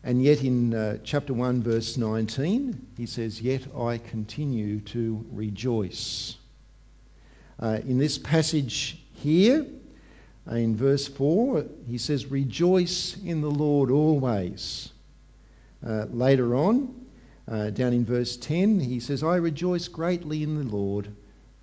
And 0.03 0.22
yet, 0.22 0.42
in 0.42 0.72
uh, 0.72 0.98
chapter 1.05 1.35
1, 1.35 1.62
verse 1.62 1.98
19, 1.98 2.87
he 2.96 3.05
says, 3.05 3.40
Yet 3.42 3.66
I 3.76 3.98
continue 3.98 4.81
to 4.81 5.24
rejoice. 5.31 6.37
Uh, 7.59 7.81
in 7.87 7.98
this 7.98 8.16
passage 8.16 8.98
here, 9.12 9.66
uh, 10.50 10.55
in 10.55 10.74
verse 10.74 11.07
4, 11.07 11.66
he 11.87 11.98
says, 11.98 12.26
Rejoice 12.26 13.18
in 13.24 13.42
the 13.42 13.50
Lord 13.50 13.90
always. 13.90 14.90
Uh, 15.87 16.07
later 16.11 16.55
on, 16.55 16.94
uh, 17.46 17.68
down 17.68 17.92
in 17.92 18.05
verse 18.05 18.38
10, 18.38 18.81
he 18.81 19.00
says, 19.00 19.22
I 19.22 19.37
rejoice 19.37 19.88
greatly 19.88 20.42
in 20.42 20.57
the 20.57 20.76
Lord 20.76 21.09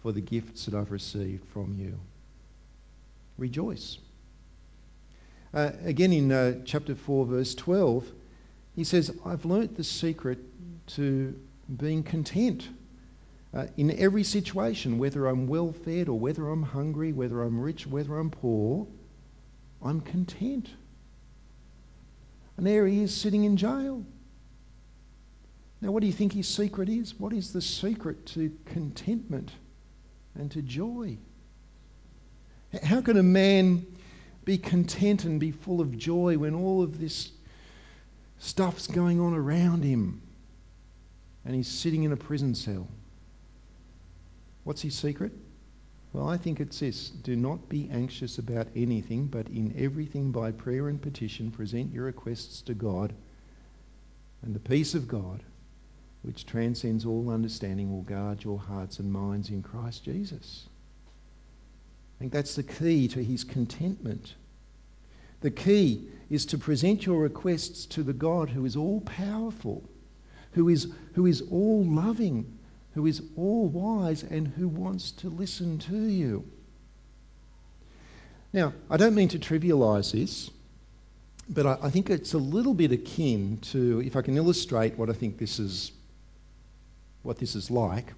for 0.03 0.11
the 0.11 0.21
gifts 0.21 0.65
that 0.65 0.75
I've 0.75 0.91
received 0.91 1.43
from 1.47 1.75
you. 1.79 1.97
Rejoice. 3.37 3.97
Uh, 5.53 5.71
again, 5.83 6.13
in 6.13 6.31
uh, 6.31 6.55
chapter 6.65 6.95
4, 6.95 7.25
verse 7.25 7.55
12, 7.55 8.05
he 8.75 8.83
says, 8.83 9.11
I've 9.25 9.45
learnt 9.45 9.75
the 9.75 9.83
secret 9.83 10.39
to 10.95 11.39
being 11.75 12.03
content 12.03 12.67
uh, 13.53 13.67
in 13.77 13.91
every 13.97 14.23
situation, 14.23 14.97
whether 14.97 15.25
I'm 15.27 15.47
well 15.47 15.71
fed 15.71 16.09
or 16.09 16.19
whether 16.19 16.47
I'm 16.47 16.63
hungry, 16.63 17.13
whether 17.13 17.41
I'm 17.41 17.59
rich, 17.59 17.87
whether 17.87 18.17
I'm 18.17 18.29
poor, 18.29 18.87
I'm 19.81 20.01
content. 20.01 20.69
And 22.57 22.65
there 22.65 22.85
he 22.87 23.01
is 23.01 23.15
sitting 23.15 23.43
in 23.43 23.57
jail. 23.57 24.03
Now, 25.81 25.91
what 25.91 26.01
do 26.01 26.07
you 26.07 26.13
think 26.13 26.33
his 26.33 26.47
secret 26.47 26.89
is? 26.89 27.19
What 27.19 27.33
is 27.33 27.53
the 27.53 27.61
secret 27.61 28.25
to 28.27 28.51
contentment 28.65 29.51
and 30.35 30.49
to 30.51 30.61
joy? 30.61 31.17
How 32.83 33.01
can 33.01 33.17
a 33.17 33.23
man 33.23 33.85
be 34.45 34.57
content 34.57 35.25
and 35.25 35.39
be 35.39 35.51
full 35.51 35.81
of 35.81 35.97
joy 35.97 36.37
when 36.37 36.55
all 36.55 36.83
of 36.83 36.99
this 36.99 37.31
Stuff's 38.39 38.87
going 38.87 39.19
on 39.19 39.33
around 39.33 39.83
him. 39.83 40.21
And 41.45 41.55
he's 41.55 41.67
sitting 41.67 42.03
in 42.03 42.11
a 42.11 42.17
prison 42.17 42.55
cell. 42.55 42.87
What's 44.63 44.81
his 44.81 44.95
secret? 44.95 45.31
Well, 46.13 46.27
I 46.27 46.37
think 46.37 46.59
it's 46.59 46.79
this 46.79 47.09
do 47.09 47.35
not 47.35 47.69
be 47.69 47.89
anxious 47.89 48.37
about 48.37 48.67
anything, 48.75 49.27
but 49.27 49.47
in 49.47 49.75
everything 49.77 50.31
by 50.31 50.51
prayer 50.51 50.87
and 50.87 51.01
petition 51.01 51.51
present 51.51 51.93
your 51.93 52.05
requests 52.05 52.61
to 52.63 52.73
God, 52.73 53.13
and 54.41 54.53
the 54.53 54.59
peace 54.59 54.93
of 54.93 55.07
God, 55.07 55.41
which 56.21 56.45
transcends 56.45 57.05
all 57.05 57.29
understanding, 57.29 57.91
will 57.91 58.03
guard 58.03 58.43
your 58.43 58.59
hearts 58.59 58.99
and 58.99 59.11
minds 59.11 59.49
in 59.49 59.63
Christ 59.63 60.03
Jesus. 60.03 60.67
I 62.17 62.19
think 62.19 62.33
that's 62.33 62.55
the 62.55 62.63
key 62.63 63.07
to 63.09 63.23
his 63.23 63.43
contentment. 63.43 64.33
The 65.41 65.51
key 65.51 66.07
is 66.29 66.47
to 66.47 66.57
present 66.57 67.05
your 67.05 67.21
requests 67.21 67.85
to 67.87 68.01
the 68.03 68.13
God 68.13 68.49
who 68.49 68.65
is 68.65 68.75
all 68.75 69.01
powerful, 69.01 69.87
who 70.53 70.67
is, 70.69 70.91
who 71.13 71.27
is 71.27 71.41
all 71.51 71.85
loving, 71.85 72.57
who 72.95 73.05
is 73.05 73.21
all 73.35 73.67
wise, 73.67 74.23
and 74.23 74.47
who 74.47 74.67
wants 74.67 75.11
to 75.11 75.29
listen 75.29 75.77
to 75.79 75.95
you. 75.95 76.43
Now, 78.51 78.73
I 78.89 78.97
don't 78.97 79.13
mean 79.13 79.29
to 79.29 79.39
trivialise 79.39 80.11
this, 80.11 80.49
but 81.47 81.67
I, 81.67 81.77
I, 81.83 81.89
think 81.91 82.09
it's 82.09 82.33
a 82.33 82.39
little 82.39 82.73
bit 82.73 82.91
akin 82.91 83.59
to, 83.71 84.01
if 84.01 84.15
I 84.15 84.23
can 84.23 84.35
illustrate 84.35 84.97
what 84.97 85.11
I 85.11 85.13
think 85.13 85.37
this 85.37 85.59
is, 85.59 85.91
what 87.21 87.37
this 87.37 87.55
is 87.55 87.69
like. 87.69 88.13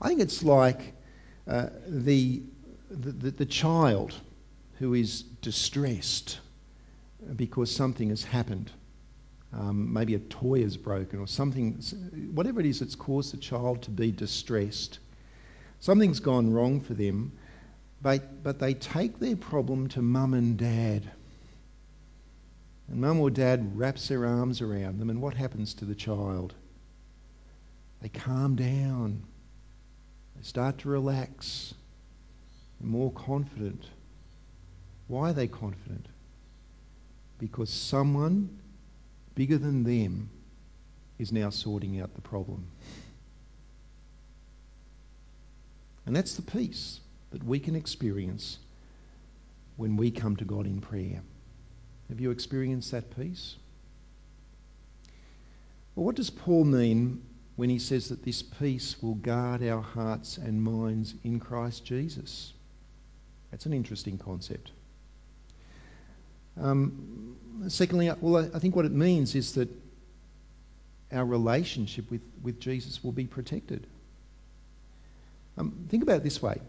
I 0.00 0.08
think 0.08 0.20
it's 0.20 0.42
like 0.42 0.94
uh, 1.46 1.66
the, 1.86 2.42
the, 2.90 3.30
the 3.30 3.46
child 3.46 4.14
who 4.78 4.94
is 4.94 5.22
distressed 5.22 6.38
because 7.36 7.70
something 7.74 8.08
has 8.10 8.24
happened. 8.24 8.70
Um, 9.52 9.92
maybe 9.92 10.14
a 10.14 10.18
toy 10.18 10.60
is 10.60 10.76
broken 10.76 11.18
or 11.18 11.26
something, 11.26 11.80
whatever 12.34 12.60
it 12.60 12.66
is 12.66 12.80
that's 12.80 12.94
caused 12.94 13.32
the 13.32 13.38
child 13.38 13.82
to 13.82 13.90
be 13.90 14.10
distressed. 14.10 14.98
Something's 15.80 16.20
gone 16.20 16.52
wrong 16.52 16.80
for 16.80 16.94
them, 16.94 17.32
but, 18.02 18.42
but 18.42 18.58
they 18.58 18.74
take 18.74 19.18
their 19.18 19.36
problem 19.36 19.88
to 19.88 20.02
mum 20.02 20.34
and 20.34 20.56
dad. 20.56 21.10
And 22.88 23.00
mum 23.00 23.20
or 23.20 23.30
dad 23.30 23.76
wraps 23.76 24.08
their 24.08 24.26
arms 24.26 24.60
around 24.60 24.98
them, 24.98 25.10
and 25.10 25.20
what 25.20 25.34
happens 25.34 25.74
to 25.74 25.84
the 25.84 25.94
child? 25.94 26.54
They 28.02 28.08
calm 28.08 28.56
down, 28.56 29.22
they 30.36 30.42
start 30.42 30.78
to 30.78 30.88
relax, 30.88 31.74
more 32.80 33.12
confident. 33.12 33.84
Why 35.08 35.30
are 35.30 35.32
they 35.32 35.48
confident? 35.48 36.06
because 37.40 37.70
someone 37.70 38.58
bigger 39.34 39.58
than 39.58 39.82
them 39.82 40.30
is 41.18 41.32
now 41.32 41.50
sorting 41.50 42.00
out 42.00 42.14
the 42.14 42.20
problem. 42.20 42.66
And 46.06 46.14
that's 46.14 46.36
the 46.36 46.42
peace 46.42 47.00
that 47.30 47.42
we 47.42 47.58
can 47.58 47.74
experience 47.74 48.58
when 49.76 49.96
we 49.96 50.10
come 50.10 50.36
to 50.36 50.44
God 50.44 50.66
in 50.66 50.80
prayer. 50.80 51.22
Have 52.10 52.20
you 52.20 52.30
experienced 52.30 52.90
that 52.90 53.16
peace? 53.16 53.56
Well, 55.94 56.04
what 56.04 56.16
does 56.16 56.30
Paul 56.30 56.64
mean 56.64 57.22
when 57.56 57.70
he 57.70 57.78
says 57.78 58.08
that 58.08 58.22
this 58.22 58.42
peace 58.42 58.96
will 59.02 59.14
guard 59.14 59.62
our 59.62 59.80
hearts 59.80 60.36
and 60.36 60.62
minds 60.62 61.14
in 61.24 61.40
Christ 61.40 61.84
Jesus? 61.84 62.52
That's 63.50 63.66
an 63.66 63.72
interesting 63.72 64.18
concept. 64.18 64.70
Um, 66.60 67.36
secondly, 67.68 68.10
well, 68.20 68.50
I 68.54 68.58
think 68.58 68.76
what 68.76 68.84
it 68.84 68.92
means 68.92 69.34
is 69.34 69.54
that 69.54 69.68
our 71.12 71.24
relationship 71.24 72.10
with, 72.10 72.22
with 72.42 72.60
Jesus 72.60 73.02
will 73.02 73.12
be 73.12 73.24
protected. 73.24 73.86
Um, 75.58 75.86
think 75.88 76.02
about 76.02 76.16
it 76.16 76.24
this 76.24 76.40
way 76.40 76.60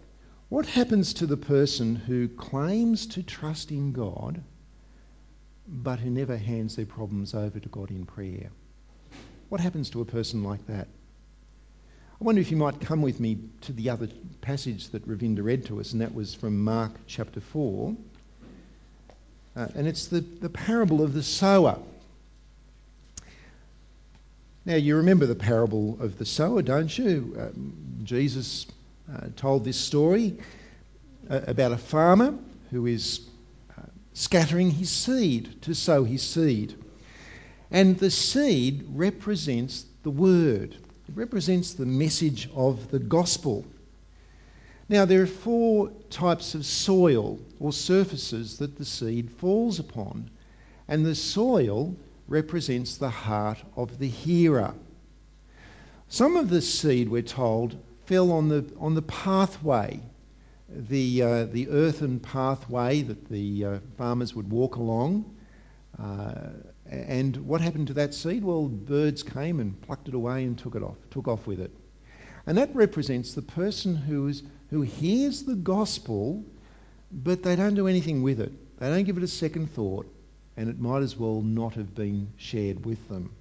what 0.50 0.65
happens 0.65 1.13
to 1.13 1.26
the 1.26 1.38
person 1.38 1.96
who 1.96 2.28
claims 2.28 3.06
to 3.08 3.24
trust 3.24 3.72
in 3.72 3.94
God 3.94 4.41
but 5.67 6.00
who 6.00 6.10
never 6.10 6.38
hands 6.38 6.76
their 6.76 6.86
problems 6.86 7.34
over 7.34 7.60
to 7.60 7.70
God 7.70 7.91
in 7.91 8.06
prayer. 8.06 8.50
What 9.50 9.62
happens 9.62 9.89
to 9.91 10.02
a 10.02 10.06
person 10.06 10.44
like 10.44 10.65
that? 10.67 10.88
I 12.22 12.24
wonder 12.24 12.40
if 12.40 12.52
you 12.52 12.58
might 12.58 12.80
come 12.80 13.02
with 13.02 13.20
me 13.20 13.40
to 13.62 13.74
the 13.74 13.90
other 13.90 14.08
passage 14.42 14.90
that 14.90 15.08
Ravinda 15.08 15.44
read 15.44 15.66
to 15.66 15.80
us, 15.80 15.94
and 15.94 16.02
that 16.02 16.14
was 16.14 16.36
from 16.36 16.64
Mark 16.64 16.92
chapter 17.08 17.42
4. 17.42 17.96
Uh, 19.56 19.68
and 19.74 19.88
it's 19.88 20.06
the, 20.06 20.20
the 20.20 20.50
parable 20.50 21.02
of 21.02 21.16
the 21.16 21.24
sower. 21.24 21.80
Now, 24.66 24.76
you 24.76 24.98
remember 24.98 25.26
the 25.26 25.34
parable 25.34 25.98
of 26.00 26.20
the 26.20 26.26
sower, 26.28 26.62
don't 26.62 26.96
you? 26.96 27.36
Um, 27.40 27.74
Jesus 28.04 28.68
uh, 29.12 29.30
told 29.36 29.66
this 29.66 29.78
story 29.78 30.38
uh, 31.28 31.40
about 31.48 31.72
a 31.72 31.78
farmer 31.78 32.36
who 32.70 32.86
is 32.86 33.22
uh, 33.76 33.82
scattering 34.14 34.70
his 34.70 34.92
seed 34.92 35.60
to 35.64 35.74
sow 35.74 36.04
his 36.04 36.22
seed. 36.22 36.76
And 37.72 37.98
the 37.98 38.12
seed 38.12 38.86
represents 38.90 39.86
the 40.04 40.12
word, 40.12 40.78
it 41.12 41.17
represents 41.17 41.74
the 41.74 41.86
message 41.86 42.50
of 42.56 42.89
the 42.89 43.00
gospel. 43.00 43.65
Now, 44.88 45.04
there 45.04 45.21
are 45.21 45.28
four 45.28 45.91
types 46.10 46.56
of 46.56 46.65
soil 46.65 47.38
or 47.60 47.74
surfaces 47.74 48.58
that 48.60 48.78
the 48.78 48.86
seed 48.86 49.30
falls 49.30 49.80
upon, 49.80 50.30
and 50.88 51.06
the 51.06 51.15
soil 51.15 51.93
represents 52.30 52.95
the 52.95 53.10
heart 53.10 53.58
of 53.76 54.00
the 54.00 54.08
hearer. 54.08 54.74
Some 56.08 56.38
of 56.38 56.50
the 56.50 56.62
seed, 56.62 57.10
we're 57.10 57.24
told, 57.24 57.76
fell 58.06 58.32
on 58.32 58.47
the, 58.47 58.65
on 58.80 58.95
the 58.95 59.02
pathway, 59.02 60.00
the, 60.69 61.24
uh, 61.24 61.45
the 61.45 61.67
earthen 61.67 62.21
pathway 62.21 63.02
that 63.02 63.28
the 63.28 63.65
uh, 63.65 63.80
farmers 63.97 64.34
would 64.34 64.50
walk 64.50 64.78
along. 64.78 65.36
Uh, 66.00 66.52
and 66.89 67.38
what 67.38 67.62
happened 67.62 67.88
to 67.88 67.94
that 67.94 68.13
seed? 68.13 68.44
Well, 68.44 68.67
birds 68.67 69.24
came 69.24 69.60
and 69.60 69.80
plucked 69.82 70.08
it 70.08 70.13
away 70.13 70.44
and 70.44 70.58
took 70.58 70.76
it 70.76 70.84
off, 70.84 70.98
took 71.10 71.28
off 71.28 71.48
with 71.48 71.60
it. 71.60 71.72
And 72.48 72.58
that 72.58 72.76
represents 72.76 73.34
the 73.34 73.41
person 73.41 73.96
who, 73.96 74.28
is, 74.28 74.44
who 74.70 74.82
hears 74.82 75.44
the 75.44 75.56
gospel, 75.56 76.44
but 77.12 77.44
they 77.44 77.56
don't 77.56 77.76
do 77.76 77.88
anything 77.88 78.24
with 78.24 78.39
it. 78.39 78.52
They 78.80 78.89
don't 78.89 79.04
give 79.04 79.17
it 79.17 79.24
a 79.24 79.28
second 79.28 79.72
thought 79.72 80.08
and 80.58 80.70
it 80.70 80.80
might 80.80 81.02
as 81.02 81.17
well 81.17 81.41
not 81.41 81.74
have 81.74 81.96
been 81.96 82.32
shared 82.38 82.86
with 82.86 83.08
them. 83.10 83.32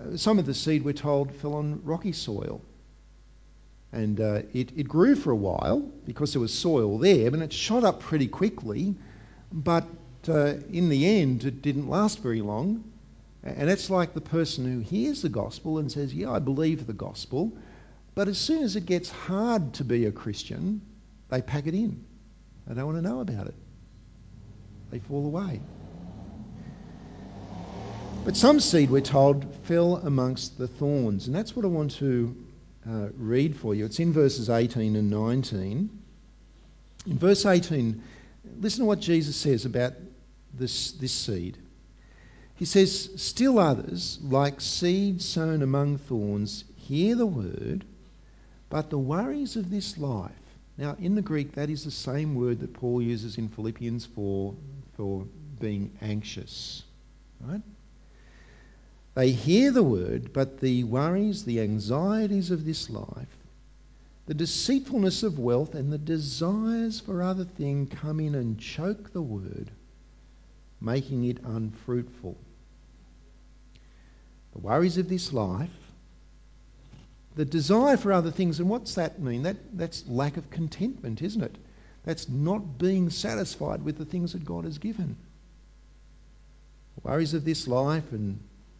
Uh, 0.00 0.16
some 0.16 0.38
of 0.38 0.46
the 0.46 0.54
seed, 0.54 0.84
we're 0.84 0.92
told, 0.92 1.32
fell 1.32 1.54
on 1.54 1.80
rocky 1.84 2.12
soil. 2.12 2.60
And 3.92 4.20
uh, 4.20 4.42
it, 4.52 4.70
it 4.76 4.88
grew 4.88 5.16
for 5.16 5.32
a 5.32 5.36
while 5.36 5.80
because 6.06 6.32
there 6.32 6.40
was 6.40 6.54
soil 6.54 6.98
there, 6.98 7.30
but 7.30 7.40
it 7.40 7.52
shot 7.52 7.82
up 7.82 8.00
pretty 8.00 8.28
quickly. 8.28 8.94
But 9.52 9.84
uh, 10.28 10.54
in 10.70 10.88
the 10.88 11.20
end, 11.20 11.44
it 11.44 11.62
didn't 11.62 11.88
last 11.88 12.20
very 12.20 12.42
long. 12.42 12.84
And 13.42 13.70
it's 13.70 13.88
like 13.88 14.12
the 14.12 14.20
person 14.20 14.70
who 14.70 14.80
hears 14.80 15.22
the 15.22 15.28
gospel 15.28 15.78
and 15.78 15.90
says, 15.90 16.12
Yeah, 16.12 16.30
I 16.30 16.40
believe 16.40 16.86
the 16.86 16.92
gospel. 16.92 17.52
But 18.14 18.28
as 18.28 18.38
soon 18.38 18.62
as 18.62 18.76
it 18.76 18.84
gets 18.84 19.08
hard 19.08 19.74
to 19.74 19.84
be 19.84 20.04
a 20.04 20.12
Christian, 20.12 20.82
they 21.30 21.40
pack 21.40 21.66
it 21.66 21.74
in. 21.74 22.04
They 22.66 22.74
don't 22.74 22.86
want 22.86 22.98
to 22.98 23.02
know 23.02 23.20
about 23.20 23.46
it 23.46 23.54
they 24.90 24.98
fall 24.98 25.24
away. 25.24 25.60
But 28.24 28.36
some 28.36 28.60
seed, 28.60 28.90
we're 28.90 29.00
told, 29.00 29.46
fell 29.64 29.96
amongst 29.96 30.58
the 30.58 30.68
thorns. 30.68 31.26
And 31.26 31.34
that's 31.34 31.56
what 31.56 31.64
I 31.64 31.68
want 31.68 31.92
to 31.92 32.36
uh, 32.88 33.08
read 33.16 33.56
for 33.56 33.74
you. 33.74 33.86
It's 33.86 33.98
in 33.98 34.12
verses 34.12 34.50
18 34.50 34.96
and 34.96 35.10
19. 35.10 35.88
In 37.06 37.18
verse 37.18 37.46
18, 37.46 38.02
listen 38.60 38.80
to 38.80 38.86
what 38.86 39.00
Jesus 39.00 39.36
says 39.36 39.64
about 39.64 39.92
this, 40.54 40.92
this 40.92 41.12
seed. 41.12 41.58
He 42.56 42.64
says, 42.64 43.10
Still 43.16 43.58
others, 43.58 44.18
like 44.22 44.60
seed 44.60 45.22
sown 45.22 45.62
among 45.62 45.98
thorns, 45.98 46.64
hear 46.76 47.14
the 47.14 47.26
word, 47.26 47.84
but 48.68 48.90
the 48.90 48.98
worries 48.98 49.56
of 49.56 49.70
this 49.70 49.96
life. 49.98 50.32
Now, 50.76 50.96
in 51.00 51.14
the 51.14 51.22
Greek, 51.22 51.52
that 51.52 51.70
is 51.70 51.84
the 51.84 51.90
same 51.90 52.34
word 52.34 52.60
that 52.60 52.72
Paul 52.72 53.02
uses 53.02 53.38
in 53.38 53.48
Philippians 53.48 54.06
4 54.06 54.54
for 54.96 55.26
being 55.58 55.90
anxious. 56.00 56.82
Right? 57.40 57.62
They 59.14 59.32
hear 59.32 59.70
the 59.70 59.82
word, 59.82 60.32
but 60.32 60.60
the 60.60 60.84
worries, 60.84 61.44
the 61.44 61.60
anxieties 61.60 62.50
of 62.50 62.64
this 62.64 62.88
life, 62.88 63.28
the 64.30 64.34
deceitfulness 64.34 65.24
of 65.24 65.40
wealth, 65.40 65.74
and 65.74 65.92
the 65.92 65.98
desires 65.98 67.00
for 67.00 67.20
other 67.20 67.42
things 67.42 67.90
come 68.00 68.20
in 68.20 68.36
and 68.36 68.60
choke 68.60 69.12
the 69.12 69.20
word, 69.20 69.68
making 70.80 71.24
it 71.24 71.42
unfruitful. 71.42 72.38
The 74.52 74.58
worries 74.60 74.98
of 74.98 75.08
this 75.08 75.32
life, 75.32 75.76
the 77.34 77.44
desire 77.44 77.96
for 77.96 78.12
other 78.12 78.30
things, 78.30 78.60
and 78.60 78.68
what's 78.68 78.94
that 78.94 79.20
mean? 79.20 79.42
That, 79.42 79.56
that's 79.76 80.06
lack 80.06 80.36
of 80.36 80.48
contentment, 80.48 81.22
isn't 81.22 81.42
it? 81.42 81.58
That's 82.04 82.28
not 82.28 82.78
being 82.78 83.10
satisfied 83.10 83.82
with 83.82 83.98
the 83.98 84.04
things 84.04 84.34
that 84.34 84.44
God 84.44 84.64
has 84.64 84.78
given. 84.78 85.16
Worries 87.02 87.34
of 87.34 87.44
this 87.44 87.66
life 87.66 88.12
and 88.12 88.38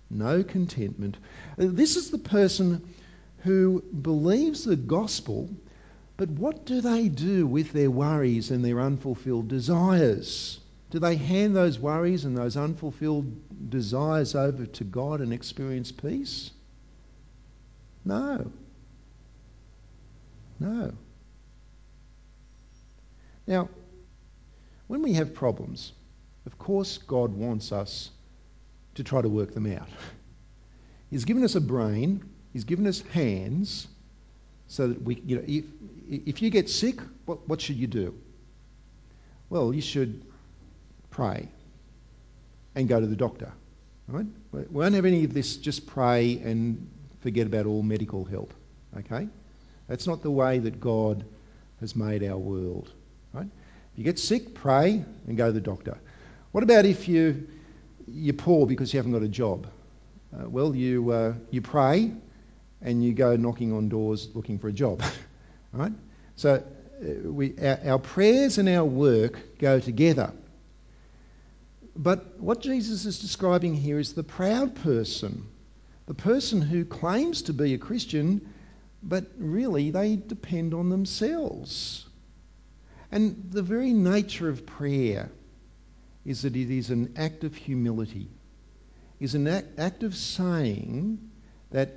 no 0.09 0.45
contentment. 0.45 1.17
This 1.57 1.97
is 1.97 2.11
the 2.11 2.19
person 2.19 2.89
who 3.40 3.83
believes 3.83 4.64
the 4.64 4.76
gospel, 4.76 5.48
but 6.16 6.29
what 6.29 6.66
do 6.66 6.81
they 6.81 7.09
do 7.09 7.46
with 7.46 7.72
their 7.72 7.90
worries 7.90 8.50
and 8.50 8.64
their 8.64 8.81
unfulfilled 8.81 9.48
desires? 9.48 10.61
Do 10.90 10.98
they 10.98 11.16
hand 11.16 11.55
those 11.57 11.79
worries 11.79 12.24
and 12.24 12.37
those 12.37 12.57
unfulfilled 12.57 13.70
desires 13.70 14.35
over 14.35 14.66
to 14.66 14.85
God 14.85 15.20
and 15.20 15.33
experience 15.33 15.92
peace? 15.92 16.50
No. 18.05 18.50
No. 20.59 20.92
Now, 23.46 23.68
when 24.88 25.03
we 25.03 25.14
have 25.14 25.33
problems, 25.33 25.92
of 26.44 26.59
course, 26.59 26.98
God 26.98 27.33
wants 27.33 27.72
us 27.72 28.11
to 28.96 29.05
try 29.05 29.22
to 29.22 29.29
work 29.29 29.55
them 29.55 29.72
out. 29.72 29.88
He's 31.11 31.24
given 31.24 31.44
us 31.44 31.55
a 31.55 31.61
brain, 31.61 32.22
He's 32.53 32.65
given 32.65 32.87
us 32.87 33.01
hands, 33.01 33.87
so 34.69 34.89
that 34.89 35.03
we, 35.03 35.21
you 35.27 35.37
know, 35.37 35.45
if, 35.47 35.65
if 36.09 36.43
you 36.43 36.51
get 36.51 36.69
sick, 36.69 37.01
what, 37.27 37.49
what 37.49 37.61
should 37.61 37.77
you 37.77 37.87
do? 37.87 38.15
Well, 39.49 39.75
you 39.75 39.81
should 39.81 40.23
pray 41.11 41.49
and 42.75 42.89
go 42.89 43.01
to 43.01 43.07
the 43.07 43.17
doctor. 43.17 43.53
Right? 44.07 44.27
We 44.53 44.63
won't 44.71 44.95
have 44.95 45.05
any 45.07 45.25
of 45.25 45.35
this 45.35 45.57
just 45.57 45.87
pray 45.87 46.41
and 46.45 46.89
forget 47.21 47.47
about 47.47 47.67
all 47.67 47.83
medical 47.83 48.25
help. 48.25 48.55
Okay? 48.97 49.29
That's 49.89 50.07
not 50.07 50.23
the 50.23 50.31
way 50.31 50.59
that 50.61 50.81
God 50.81 51.25
has 51.81 51.95
made 51.97 52.25
our 52.25 52.39
world. 52.39 52.93
Right? 53.33 53.47
If 53.93 53.99
you 53.99 54.05
get 54.05 54.19
sick, 54.19 54.55
pray 54.55 55.05
and 55.27 55.37
go 55.37 55.47
to 55.47 55.53
the 55.53 55.61
doctor. 55.61 55.99
What 56.53 56.65
about 56.65 56.85
if 56.87 57.09
you, 57.09 57.47
you're 58.07 58.35
poor 58.35 58.67
because 58.67 58.93
you 58.93 58.99
haven't 58.99 59.13
got 59.13 59.23
a 59.23 59.29
job? 59.29 59.67
Uh, 60.33 60.49
well, 60.49 60.75
you, 60.75 61.11
uh, 61.11 61.35
you 61.51 61.61
pray 61.61 62.13
and 62.83 63.05
you 63.05 63.12
go 63.12 63.37
knocking 63.37 63.73
on 63.73 63.88
doors 63.88 64.29
looking 64.35 64.59
for 64.59 64.69
a 64.69 64.73
job. 64.73 65.03
right? 65.73 65.93
So 66.37 66.55
uh, 66.55 67.31
we, 67.31 67.59
our, 67.59 67.79
our 67.85 67.99
prayers 67.99 68.59
and 68.59 68.69
our 68.69 68.85
work 68.85 69.59
go 69.59 69.81
together. 69.81 70.33
But 71.97 72.40
what 72.40 72.61
Jesus 72.62 73.05
is 73.05 73.19
describing 73.19 73.75
here 73.75 73.99
is 73.99 74.14
the 74.14 74.23
proud 74.23 74.75
person, 74.77 75.47
the 76.07 76.14
person 76.14 76.62
who 76.62 76.85
claims 76.85 77.43
to 77.43 77.53
be 77.53 77.75
a 77.75 77.79
Christian, 77.79 78.53
but 79.03 79.27
really 79.38 79.90
they 79.90 80.16
depend 80.16 80.73
on 80.75 80.88
themselves. 80.88 82.07
And 83.12 83.51
the 83.51 83.62
very 83.62 83.93
nature 83.93 84.49
of 84.49 84.66
prayer 84.66 85.31
is 86.25 86.43
that 86.43 86.55
it 86.55 86.71
is 86.71 86.90
an 86.90 87.14
act 87.16 87.45
of 87.45 87.55
humility, 87.55 88.29
is 89.19 89.35
an 89.35 89.49
act 89.49 90.03
of 90.03 90.14
saying 90.14 91.19
that 91.71 91.93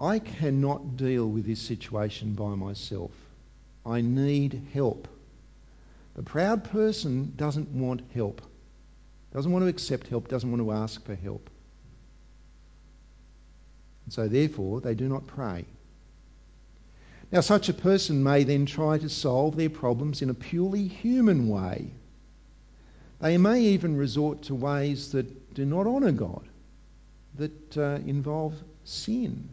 I 0.00 0.18
cannot 0.18 0.96
deal 0.96 1.28
with 1.28 1.44
this 1.44 1.60
situation 1.60 2.34
by 2.34 2.54
myself. 2.54 3.10
I 3.84 4.00
need 4.00 4.62
help. 4.72 5.08
The 6.14 6.22
proud 6.22 6.64
person 6.64 7.34
doesn't 7.36 7.68
want 7.68 8.02
help, 8.14 8.40
doesn't 9.32 9.52
want 9.52 9.64
to 9.64 9.68
accept 9.68 10.08
help, 10.08 10.28
doesn't 10.28 10.50
want 10.50 10.62
to 10.62 10.72
ask 10.72 11.04
for 11.04 11.14
help. 11.14 11.50
And 14.04 14.14
so, 14.14 14.26
therefore, 14.26 14.80
they 14.80 14.94
do 14.94 15.08
not 15.08 15.26
pray. 15.26 15.64
Now, 17.30 17.42
such 17.42 17.68
a 17.68 17.74
person 17.74 18.24
may 18.24 18.44
then 18.44 18.66
try 18.66 18.98
to 18.98 19.08
solve 19.08 19.54
their 19.54 19.70
problems 19.70 20.20
in 20.20 20.30
a 20.30 20.34
purely 20.34 20.88
human 20.88 21.48
way. 21.48 21.90
They 23.20 23.36
may 23.38 23.60
even 23.60 23.96
resort 23.96 24.42
to 24.42 24.54
ways 24.54 25.12
that 25.12 25.54
do 25.54 25.64
not 25.64 25.86
honour 25.86 26.12
God, 26.12 26.48
that 27.36 27.76
uh, 27.76 27.98
involve 28.06 28.54
sin. 28.84 29.50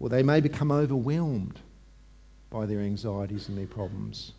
Or 0.00 0.08
they 0.08 0.24
may 0.24 0.40
become 0.40 0.72
overwhelmed 0.72 1.60
by 2.48 2.66
their 2.66 2.80
anxieties 2.80 3.48
and 3.48 3.56
their 3.56 3.66
problems. 3.66 4.32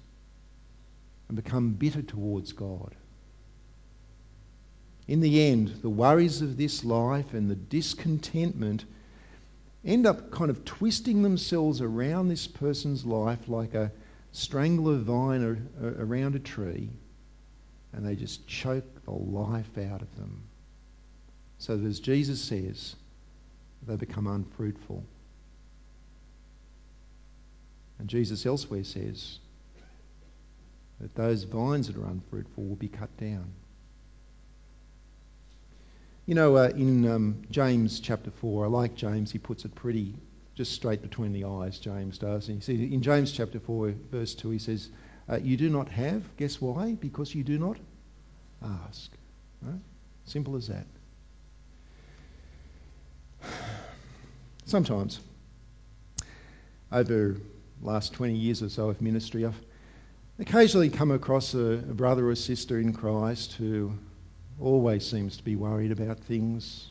and 1.31 1.41
become 1.41 1.71
bitter 1.71 2.01
towards 2.01 2.51
God. 2.51 2.93
In 5.07 5.21
the 5.21 5.49
end, 5.49 5.69
the 5.81 5.89
worries 5.89 6.41
of 6.41 6.57
this 6.57 6.83
life 6.83 7.33
and 7.33 7.49
the 7.49 7.55
discontentment 7.55 8.83
end 9.85 10.05
up 10.05 10.29
kind 10.31 10.49
of 10.51 10.65
twisting 10.65 11.23
themselves 11.23 11.79
around 11.79 12.27
this 12.27 12.47
person's 12.47 13.05
life 13.05 13.47
like 13.47 13.75
a 13.75 13.93
strangler 14.33 14.97
vine 14.97 15.69
around 15.81 16.35
a 16.35 16.39
tree, 16.39 16.89
and 17.93 18.05
they 18.05 18.17
just 18.17 18.45
choke 18.45 19.05
the 19.05 19.11
life 19.11 19.77
out 19.77 20.01
of 20.01 20.13
them. 20.17 20.43
So 21.59 21.77
that 21.77 21.87
as 21.87 22.01
Jesus 22.01 22.41
says, 22.41 22.93
they 23.87 23.95
become 23.95 24.27
unfruitful. 24.27 25.01
And 28.01 28.09
Jesus 28.09 28.47
elsewhere 28.47 28.83
says 28.83 29.37
that 30.99 31.13
those 31.13 31.43
vines 31.43 31.85
that 31.85 31.95
are 31.95 32.05
unfruitful 32.05 32.63
will 32.63 32.75
be 32.75 32.87
cut 32.87 33.15
down. 33.17 33.45
You 36.25 36.33
know, 36.33 36.57
uh, 36.57 36.71
in 36.75 37.07
um, 37.07 37.43
James 37.51 37.99
chapter 37.99 38.31
4, 38.31 38.65
I 38.65 38.67
like 38.69 38.95
James, 38.95 39.31
he 39.31 39.37
puts 39.37 39.65
it 39.65 39.75
pretty 39.75 40.15
just 40.55 40.71
straight 40.71 41.03
between 41.03 41.31
the 41.31 41.45
eyes, 41.45 41.77
James 41.77 42.17
does. 42.17 42.47
And 42.47 42.57
he 42.57 42.63
says, 42.63 42.79
in 42.79 43.03
James 43.03 43.31
chapter 43.31 43.59
4, 43.59 43.93
verse 44.11 44.33
2, 44.33 44.49
he 44.49 44.57
says, 44.57 44.89
uh, 45.29 45.37
You 45.37 45.55
do 45.55 45.69
not 45.69 45.87
have, 45.89 46.23
guess 46.37 46.59
why? 46.59 46.93
Because 46.93 47.35
you 47.35 47.43
do 47.43 47.59
not 47.59 47.77
ask. 48.63 49.11
Right? 49.61 49.79
Simple 50.25 50.55
as 50.55 50.69
that. 50.69 50.87
Sometimes, 54.65 55.19
over 56.91 57.37
last 57.81 58.13
20 58.13 58.33
years 58.33 58.61
or 58.61 58.69
so 58.69 58.89
of 58.89 59.01
ministry, 59.01 59.45
I've 59.45 59.59
occasionally 60.39 60.89
come 60.89 61.11
across 61.11 61.53
a, 61.53 61.59
a 61.59 61.93
brother 61.93 62.29
or 62.29 62.35
sister 62.35 62.79
in 62.79 62.93
Christ 62.93 63.53
who 63.53 63.93
always 64.59 65.05
seems 65.05 65.37
to 65.37 65.43
be 65.43 65.55
worried 65.55 65.91
about 65.91 66.19
things, 66.19 66.89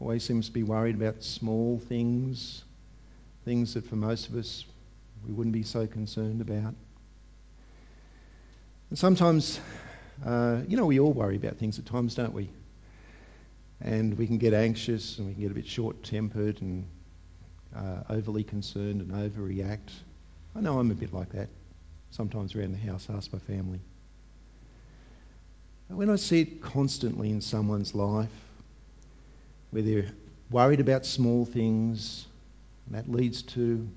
always 0.00 0.24
seems 0.24 0.46
to 0.46 0.52
be 0.52 0.62
worried 0.62 0.94
about 0.94 1.22
small 1.22 1.78
things, 1.78 2.64
things 3.44 3.74
that 3.74 3.86
for 3.86 3.96
most 3.96 4.28
of 4.28 4.36
us 4.36 4.64
we 5.26 5.32
wouldn't 5.32 5.54
be 5.54 5.62
so 5.62 5.86
concerned 5.86 6.40
about. 6.40 6.74
And 8.90 8.98
sometimes, 8.98 9.60
uh, 10.24 10.60
you 10.66 10.76
know, 10.76 10.86
we 10.86 11.00
all 11.00 11.12
worry 11.12 11.36
about 11.36 11.56
things 11.56 11.78
at 11.78 11.86
times, 11.86 12.14
don't 12.14 12.32
we? 12.32 12.50
And 13.80 14.16
we 14.16 14.26
can 14.26 14.38
get 14.38 14.54
anxious 14.54 15.18
and 15.18 15.28
we 15.28 15.34
can 15.34 15.42
get 15.42 15.50
a 15.50 15.54
bit 15.54 15.66
short 15.66 16.02
tempered 16.02 16.60
and 16.62 16.86
uh, 17.76 18.02
overly 18.08 18.44
concerned 18.44 19.02
and 19.02 19.12
overreact. 19.12 19.90
I 20.58 20.60
know 20.60 20.80
I'm 20.80 20.90
a 20.90 20.94
bit 20.94 21.12
like 21.14 21.30
that. 21.34 21.48
Sometimes 22.10 22.56
around 22.56 22.72
the 22.72 22.78
house, 22.78 23.06
ask 23.14 23.32
my 23.32 23.38
family. 23.38 23.78
But 25.88 25.98
when 25.98 26.10
I 26.10 26.16
see 26.16 26.40
it 26.40 26.60
constantly 26.60 27.30
in 27.30 27.40
someone's 27.40 27.94
life, 27.94 28.32
where 29.70 29.82
they're 29.82 30.10
worried 30.50 30.80
about 30.80 31.06
small 31.06 31.44
things, 31.44 32.26
that 32.90 33.08
leads 33.08 33.42
to 33.42 33.88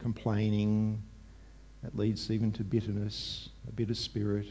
complaining, 0.00 1.02
that 1.82 1.96
leads 1.96 2.30
even 2.30 2.52
to 2.52 2.62
bitterness, 2.62 3.48
a 3.66 3.72
bitter 3.72 3.94
spirit, 3.94 4.48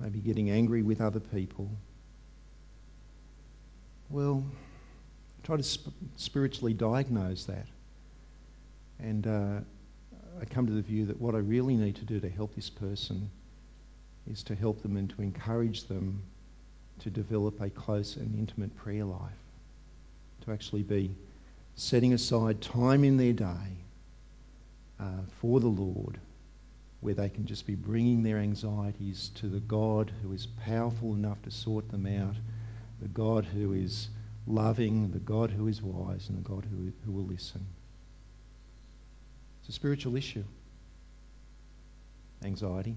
maybe 0.00 0.18
getting 0.18 0.50
angry 0.50 0.82
with 0.82 1.00
other 1.00 1.20
people. 1.20 1.70
Well, 4.10 4.44
try 5.44 5.56
to 5.56 5.62
sp- 5.62 5.94
spiritually 6.16 6.74
diagnose 6.74 7.44
that. 7.44 7.66
And 8.98 9.24
uh, 9.24 9.60
I 10.42 10.44
come 10.44 10.66
to 10.66 10.72
the 10.72 10.82
view 10.82 11.06
that 11.06 11.20
what 11.20 11.36
I 11.36 11.38
really 11.38 11.76
need 11.76 11.94
to 11.96 12.04
do 12.04 12.18
to 12.18 12.28
help 12.28 12.56
this 12.56 12.68
person 12.68 13.30
is 14.28 14.42
to 14.44 14.56
help 14.56 14.82
them 14.82 14.96
and 14.96 15.08
to 15.10 15.22
encourage 15.22 15.84
them 15.84 16.20
to 16.98 17.10
develop 17.10 17.60
a 17.60 17.70
close 17.70 18.16
and 18.16 18.36
intimate 18.36 18.76
prayer 18.76 19.04
life, 19.04 19.38
to 20.44 20.52
actually 20.52 20.82
be 20.82 21.14
setting 21.76 22.12
aside 22.12 22.60
time 22.60 23.04
in 23.04 23.16
their 23.16 23.32
day 23.32 23.76
uh, 24.98 25.22
for 25.40 25.60
the 25.60 25.68
Lord 25.68 26.18
where 27.02 27.14
they 27.14 27.28
can 27.28 27.46
just 27.46 27.66
be 27.66 27.76
bringing 27.76 28.24
their 28.24 28.38
anxieties 28.38 29.30
to 29.36 29.48
the 29.48 29.60
God 29.60 30.12
who 30.22 30.32
is 30.32 30.46
powerful 30.64 31.14
enough 31.14 31.40
to 31.42 31.52
sort 31.52 31.88
them 31.88 32.06
out, 32.06 32.34
the 33.00 33.08
God 33.08 33.44
who 33.44 33.74
is 33.74 34.08
loving, 34.48 35.12
the 35.12 35.18
God 35.20 35.50
who 35.50 35.68
is 35.68 35.82
wise, 35.82 36.28
and 36.28 36.38
the 36.38 36.48
God 36.48 36.64
who, 36.68 36.92
who 37.04 37.12
will 37.12 37.26
listen. 37.26 37.64
It's 39.62 39.68
a 39.68 39.72
spiritual 39.72 40.16
issue. 40.16 40.42
Anxiety. 42.44 42.96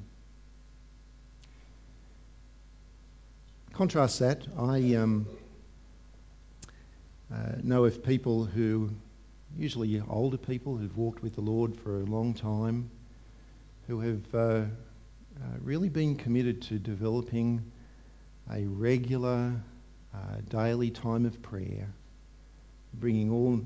Contrast 3.73 4.19
that, 4.19 4.41
I 4.57 4.95
um, 4.95 5.27
uh, 7.31 7.51
know 7.61 7.85
of 7.85 8.03
people 8.03 8.45
who, 8.45 8.89
usually 9.55 10.01
older 10.09 10.37
people 10.37 10.75
who've 10.75 10.97
walked 10.97 11.21
with 11.21 11.35
the 11.35 11.41
Lord 11.41 11.77
for 11.77 11.99
a 11.99 12.05
long 12.05 12.33
time, 12.33 12.89
who 13.87 13.99
have 13.99 14.33
uh, 14.33 14.37
uh, 14.39 14.65
really 15.61 15.89
been 15.89 16.15
committed 16.15 16.63
to 16.63 16.79
developing 16.79 17.71
a 18.51 18.65
regular 18.65 19.53
uh, 20.15 20.17
daily 20.49 20.89
time 20.89 21.25
of 21.25 21.39
prayer, 21.43 21.89
bringing 22.99 23.31
all, 23.31 23.59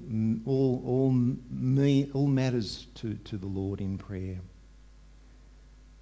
all, 0.45 0.83
all, 0.85 1.11
me, 1.11 2.09
all 2.13 2.27
matters 2.27 2.87
to, 2.95 3.13
to 3.15 3.37
the 3.37 3.47
Lord 3.47 3.81
in 3.81 3.97
prayer. 3.97 4.39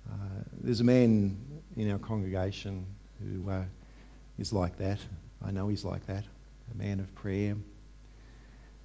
Uh, 0.10 0.44
there's 0.62 0.80
a 0.80 0.86
man 0.86 1.38
in 1.76 1.92
our 1.92 2.00
congregation 2.00 2.86
who 3.22 3.50
uh, 3.50 3.64
is 4.38 4.54
like 4.54 4.78
that. 4.78 5.00
I 5.46 5.52
know 5.52 5.68
he's 5.68 5.84
like 5.84 6.06
that, 6.08 6.24
a 6.74 6.78
man 6.78 7.00
of 7.00 7.14
prayer. 7.16 7.56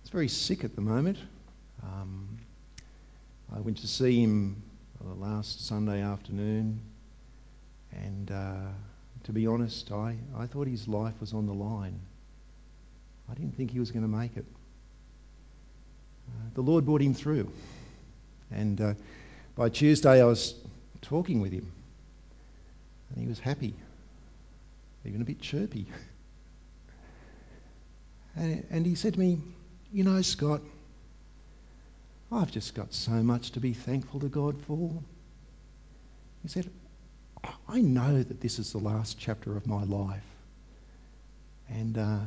He's 0.02 0.11
very 0.11 0.28
sick 0.28 0.64
at 0.64 0.74
the 0.74 0.81
moment. 0.83 1.18
Um, 1.83 2.38
I 3.55 3.61
went 3.61 3.78
to 3.78 3.88
see 3.88 4.20
him 4.20 4.62
last 5.00 5.66
Sunday 5.66 6.02
afternoon, 6.02 6.81
and 7.92 8.31
uh, 8.31 8.68
to 9.24 9.33
be 9.33 9.46
honest, 9.46 9.92
I, 9.92 10.16
I 10.37 10.46
thought 10.46 10.66
his 10.66 10.88
life 10.88 11.14
was 11.20 11.33
on 11.33 11.46
the 11.46 11.55
line. 11.55 12.00
I 13.31 13.35
didn't 13.35 13.57
think 13.57 13.71
he 13.71 13.81
was 13.81 13.91
going 13.91 14.03
to 14.03 14.09
make 14.09 14.37
it. 14.37 14.45
Uh, 16.29 16.49
the 16.55 16.63
Lord 16.63 16.85
brought 16.85 17.03
him 17.03 17.15
through. 17.15 17.51
And 18.51 18.81
uh, 18.81 18.95
by 19.57 19.69
Tuesday, 19.69 20.21
I 20.21 20.25
was 20.25 20.55
talking 21.01 21.41
with 21.41 21.53
him, 21.53 21.71
and 23.11 23.23
he 23.23 23.29
was 23.29 23.39
happy 23.39 23.75
even 25.05 25.21
a 25.21 25.25
bit 25.25 25.41
chirpy. 25.41 25.87
And, 28.35 28.65
and 28.71 28.87
he 28.87 28.95
said 28.95 29.13
to 29.13 29.21
me, 29.21 29.41
You 29.93 30.05
know, 30.05 30.23
Scott, 30.23 30.63
I've 32.33 32.51
just 32.51 32.75
got 32.75 32.95
so 32.95 33.11
much 33.11 33.51
to 33.51 33.61
be 33.61 33.75
thankful 33.75 34.21
to 34.21 34.29
God 34.29 34.59
for. 34.63 34.91
He 36.41 36.49
said, 36.49 36.71
I 37.69 37.83
know 37.83 38.23
that 38.23 38.41
this 38.41 38.59
is 38.59 38.73
the 38.73 38.79
last 38.79 39.19
chapter 39.19 39.55
of 39.55 39.67
my 39.67 39.85
life. 39.85 40.25
And, 41.69 41.99
uh, 41.99 42.21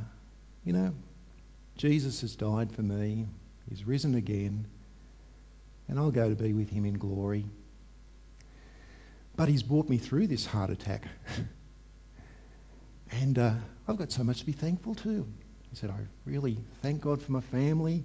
you 0.65 0.73
know, 0.73 0.93
Jesus 1.77 2.21
has 2.21 2.35
died 2.35 2.71
for 2.71 2.81
me, 2.81 3.27
He's 3.69 3.85
risen 3.85 4.15
again, 4.15 4.67
and 5.87 5.97
I'll 5.97 6.11
go 6.11 6.29
to 6.29 6.35
be 6.35 6.53
with 6.53 6.69
Him 6.69 6.85
in 6.85 6.97
glory. 6.97 7.45
But 9.35 9.47
He's 9.47 9.63
brought 9.63 9.87
me 9.87 9.97
through 9.97 10.27
this 10.27 10.45
heart 10.45 10.69
attack. 10.69 11.03
And 13.21 13.37
uh, 13.37 13.53
I've 13.87 13.97
got 13.97 14.11
so 14.11 14.23
much 14.23 14.39
to 14.39 14.45
be 14.45 14.51
thankful 14.51 14.95
to. 14.95 15.25
He 15.69 15.75
said, 15.75 15.89
I 15.89 15.99
really 16.25 16.57
thank 16.81 17.01
God 17.01 17.21
for 17.21 17.31
my 17.31 17.41
family. 17.41 18.03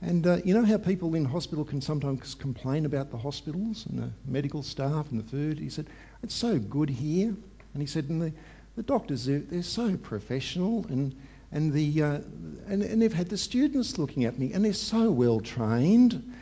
And 0.00 0.26
uh, 0.26 0.38
you 0.44 0.54
know 0.54 0.64
how 0.64 0.78
people 0.78 1.14
in 1.14 1.24
hospital 1.24 1.64
can 1.64 1.80
sometimes 1.80 2.34
complain 2.34 2.86
about 2.86 3.10
the 3.10 3.16
hospitals 3.16 3.86
and 3.86 4.00
the 4.00 4.10
medical 4.26 4.62
staff 4.62 5.10
and 5.10 5.20
the 5.20 5.28
food? 5.30 5.58
He 5.58 5.70
said, 5.70 5.86
It's 6.22 6.34
so 6.34 6.58
good 6.58 6.90
here. 6.90 7.28
And 7.28 7.80
he 7.80 7.86
said, 7.86 8.08
And 8.08 8.20
the, 8.20 8.32
the 8.74 8.82
doctors, 8.82 9.24
they're, 9.24 9.38
they're 9.38 9.62
so 9.62 9.96
professional. 9.96 10.84
And, 10.88 11.14
and, 11.52 11.72
the, 11.72 12.02
uh, 12.02 12.18
and, 12.66 12.82
and 12.82 13.02
they've 13.02 13.12
had 13.12 13.28
the 13.28 13.38
students 13.38 13.98
looking 13.98 14.24
at 14.24 14.38
me, 14.38 14.52
and 14.52 14.64
they're 14.64 14.72
so 14.72 15.10
well 15.10 15.40
trained. 15.40 16.32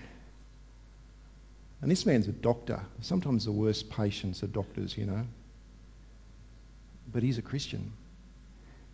And 1.82 1.90
this 1.90 2.06
man's 2.06 2.28
a 2.28 2.32
doctor. 2.32 2.80
Sometimes 3.00 3.44
the 3.44 3.52
worst 3.52 3.90
patients 3.90 4.42
are 4.42 4.48
doctors, 4.48 4.96
you 4.96 5.06
know 5.06 5.24
but 7.12 7.22
he's 7.22 7.38
a 7.38 7.42
Christian. 7.42 7.92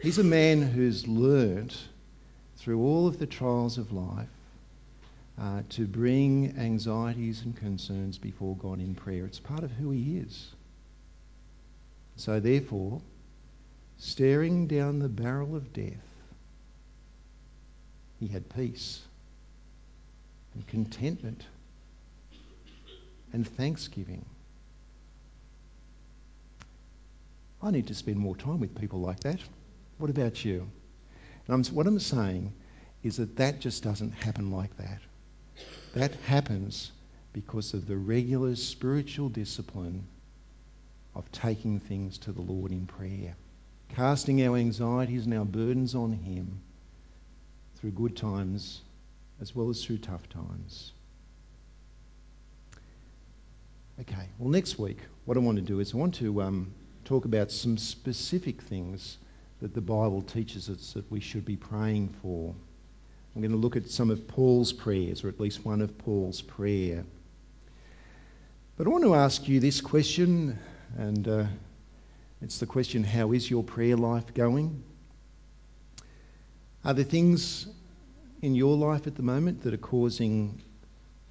He's 0.00 0.18
a 0.18 0.24
man 0.24 0.62
who's 0.62 1.06
learnt 1.06 1.76
through 2.58 2.80
all 2.80 3.06
of 3.06 3.18
the 3.18 3.26
trials 3.26 3.78
of 3.78 3.92
life 3.92 4.28
uh, 5.40 5.62
to 5.70 5.86
bring 5.86 6.54
anxieties 6.58 7.42
and 7.42 7.56
concerns 7.56 8.18
before 8.18 8.56
God 8.56 8.78
in 8.78 8.94
prayer. 8.94 9.26
It's 9.26 9.40
part 9.40 9.62
of 9.62 9.70
who 9.70 9.90
he 9.90 10.18
is. 10.18 10.48
So, 12.16 12.40
therefore, 12.40 13.00
staring 13.98 14.66
down 14.66 14.98
the 14.98 15.08
barrel 15.08 15.54
of 15.54 15.72
death, 15.72 16.05
he 18.20 18.26
had 18.26 18.48
peace 18.54 19.00
and 20.54 20.66
contentment 20.66 21.44
and 23.32 23.46
thanksgiving 23.46 24.24
I 27.62 27.70
need 27.70 27.88
to 27.88 27.94
spend 27.94 28.18
more 28.18 28.36
time 28.36 28.60
with 28.60 28.78
people 28.78 29.00
like 29.00 29.20
that. 29.20 29.40
What 29.98 30.10
about 30.10 30.44
you? 30.44 30.68
And 31.46 31.54
I'm, 31.54 31.74
what 31.74 31.86
I'm 31.86 31.98
saying 31.98 32.52
is 33.02 33.16
that 33.16 33.36
that 33.36 33.60
just 33.60 33.82
doesn't 33.82 34.12
happen 34.12 34.52
like 34.52 34.76
that. 34.76 35.00
That 35.94 36.14
happens 36.26 36.92
because 37.32 37.74
of 37.74 37.86
the 37.86 37.96
regular 37.96 38.54
spiritual 38.56 39.30
discipline 39.30 40.06
of 41.14 41.30
taking 41.32 41.80
things 41.80 42.18
to 42.18 42.32
the 42.32 42.42
Lord 42.42 42.72
in 42.72 42.86
prayer, 42.86 43.34
casting 43.94 44.46
our 44.46 44.56
anxieties 44.56 45.24
and 45.24 45.34
our 45.34 45.44
burdens 45.44 45.94
on 45.94 46.12
Him 46.12 46.60
through 47.86 47.92
good 47.92 48.16
times 48.16 48.80
as 49.40 49.54
well 49.54 49.70
as 49.70 49.84
through 49.84 49.98
tough 49.98 50.28
times. 50.28 50.92
Okay, 54.00 54.28
well, 54.40 54.48
next 54.48 54.76
week, 54.76 54.98
what 55.24 55.36
I 55.36 55.40
want 55.40 55.58
to 55.58 55.62
do 55.62 55.78
is 55.78 55.94
I 55.94 55.96
want 55.96 56.16
to 56.16 56.42
um, 56.42 56.74
talk 57.04 57.26
about 57.26 57.52
some 57.52 57.78
specific 57.78 58.60
things 58.60 59.18
that 59.62 59.72
the 59.72 59.80
Bible 59.80 60.22
teaches 60.22 60.68
us 60.68 60.94
that 60.94 61.08
we 61.12 61.20
should 61.20 61.44
be 61.44 61.54
praying 61.54 62.08
for. 62.22 62.52
I'm 63.36 63.40
going 63.40 63.52
to 63.52 63.56
look 63.56 63.76
at 63.76 63.88
some 63.88 64.10
of 64.10 64.26
Paul's 64.26 64.72
prayers, 64.72 65.22
or 65.22 65.28
at 65.28 65.38
least 65.38 65.64
one 65.64 65.80
of 65.80 65.96
Paul's 65.96 66.42
prayer. 66.42 67.04
But 68.76 68.88
I 68.88 68.90
want 68.90 69.04
to 69.04 69.14
ask 69.14 69.46
you 69.46 69.60
this 69.60 69.80
question, 69.80 70.58
and 70.98 71.28
uh, 71.28 71.44
it's 72.42 72.58
the 72.58 72.66
question 72.66 73.04
how 73.04 73.30
is 73.30 73.48
your 73.48 73.62
prayer 73.62 73.96
life 73.96 74.34
going? 74.34 74.82
Are 76.86 76.94
there 76.94 77.04
things 77.04 77.66
in 78.42 78.54
your 78.54 78.76
life 78.76 79.08
at 79.08 79.16
the 79.16 79.22
moment 79.22 79.64
that 79.64 79.74
are 79.74 79.76
causing 79.76 80.62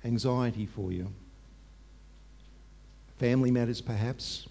anxiety 0.04 0.66
for 0.66 0.92
you? 0.92 1.08
Family 3.20 3.52
matters, 3.52 3.80
perhaps? 3.80 4.50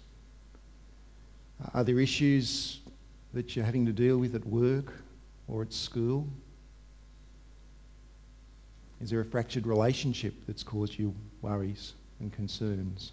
Are 1.75 1.83
there 1.83 1.99
issues 1.99 2.79
that 3.35 3.55
you're 3.55 3.65
having 3.65 3.85
to 3.85 3.91
deal 3.91 4.17
with 4.17 4.33
at 4.33 4.47
work 4.47 4.91
or 5.47 5.61
at 5.61 5.73
school? 5.73 6.27
Is 8.99 9.11
there 9.11 9.19
a 9.19 9.25
fractured 9.25 9.67
relationship 9.67 10.33
that's 10.47 10.63
caused 10.63 10.97
you 10.97 11.13
worries 11.43 11.93
and 12.19 12.33
concerns? 12.33 13.11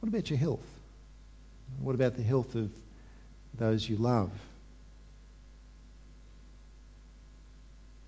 What 0.00 0.08
about 0.08 0.28
your 0.28 0.40
health? 0.40 0.66
What 1.78 1.94
about 1.94 2.16
the 2.16 2.24
health 2.24 2.56
of 2.56 2.68
those 3.56 3.88
you 3.88 3.94
love? 3.94 4.32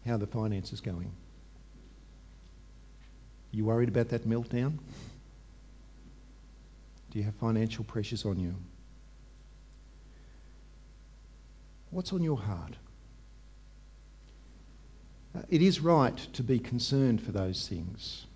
How 0.06 0.16
the 0.16 0.26
finances 0.26 0.80
going? 0.80 1.10
Are 3.52 3.56
you 3.56 3.64
worried 3.64 3.88
about 3.88 4.10
that 4.10 4.28
meltdown? 4.28 4.78
Do 7.10 7.18
you 7.18 7.24
have 7.24 7.34
financial 7.36 7.84
pressures 7.84 8.24
on 8.24 8.38
you? 8.38 8.54
What's 11.90 12.12
on 12.12 12.22
your 12.22 12.36
heart? 12.36 12.74
Uh, 15.34 15.40
it 15.48 15.62
is 15.62 15.80
right 15.80 16.16
to 16.34 16.42
be 16.42 16.58
concerned 16.58 17.22
for 17.22 17.32
those 17.32 17.66
things. 17.66 18.26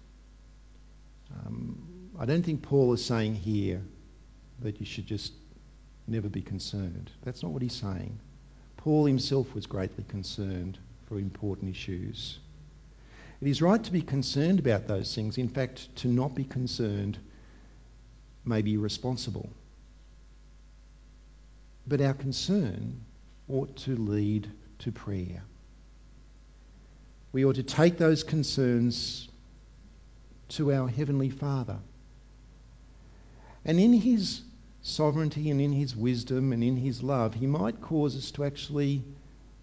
Um, 1.46 2.10
I 2.18 2.24
don't 2.24 2.42
think 2.42 2.62
Paul 2.62 2.92
is 2.92 3.04
saying 3.04 3.34
here 3.34 3.82
that 4.60 4.80
you 4.80 4.86
should 4.86 5.06
just 5.06 5.32
never 6.06 6.28
be 6.28 6.42
concerned. 6.42 7.10
That's 7.22 7.42
not 7.42 7.52
what 7.52 7.62
he's 7.62 7.74
saying. 7.74 8.18
Paul 8.76 9.06
himself 9.06 9.54
was 9.54 9.66
greatly 9.66 10.04
concerned 10.08 10.78
important 11.18 11.70
issues. 11.70 12.38
It 13.40 13.48
is 13.48 13.60
right 13.60 13.82
to 13.82 13.92
be 13.92 14.02
concerned 14.02 14.60
about 14.60 14.86
those 14.86 15.14
things. 15.14 15.36
In 15.38 15.48
fact, 15.48 15.94
to 15.96 16.08
not 16.08 16.34
be 16.34 16.44
concerned 16.44 17.18
may 18.44 18.62
be 18.62 18.74
irresponsible. 18.74 19.48
But 21.86 22.00
our 22.00 22.14
concern 22.14 23.00
ought 23.48 23.74
to 23.78 23.96
lead 23.96 24.48
to 24.80 24.92
prayer. 24.92 25.42
We 27.32 27.44
ought 27.44 27.56
to 27.56 27.62
take 27.62 27.98
those 27.98 28.22
concerns 28.22 29.28
to 30.50 30.72
our 30.72 30.86
Heavenly 30.86 31.30
Father. 31.30 31.78
And 33.64 33.80
in 33.80 33.92
His 33.92 34.42
sovereignty 34.82 35.50
and 35.50 35.60
in 35.60 35.72
His 35.72 35.96
wisdom 35.96 36.52
and 36.52 36.62
in 36.62 36.76
His 36.76 37.02
love, 37.02 37.34
He 37.34 37.46
might 37.46 37.80
cause 37.80 38.16
us 38.16 38.30
to 38.32 38.44
actually 38.44 39.02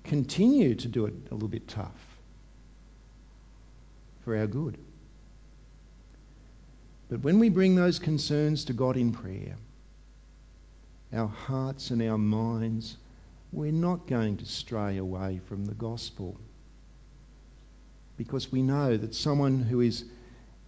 continue 0.03 0.75
to 0.75 0.87
do 0.87 1.05
it 1.05 1.13
a 1.29 1.33
little 1.33 1.49
bit 1.49 1.67
tough 1.67 2.17
for 4.23 4.37
our 4.37 4.47
good. 4.47 4.77
But 7.09 7.21
when 7.21 7.39
we 7.39 7.49
bring 7.49 7.75
those 7.75 7.97
concerns 7.97 8.65
to 8.65 8.73
God 8.73 8.95
in 8.95 9.11
prayer, 9.11 9.55
our 11.11 11.27
hearts 11.27 11.89
and 11.89 12.01
our 12.03 12.17
minds, 12.17 12.97
we're 13.51 13.71
not 13.71 14.05
going 14.07 14.37
to 14.37 14.45
stray 14.45 14.97
away 14.97 15.39
from 15.47 15.65
the 15.65 15.73
gospel. 15.73 16.39
Because 18.17 18.51
we 18.51 18.61
know 18.61 18.95
that 18.95 19.15
someone 19.15 19.59
who 19.59 19.81
is 19.81 20.05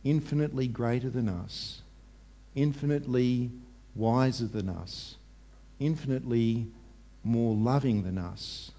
infinitely 0.03 0.67
greater 0.67 1.09
than 1.09 1.29
us, 1.29 1.81
infinitely 2.55 3.51
wiser 3.93 4.47
than 4.47 4.69
us, 4.69 5.15
infinitely 5.79 6.65
more 7.23 7.55
loving 7.55 8.01
than 8.03 8.17
us, 8.17 8.71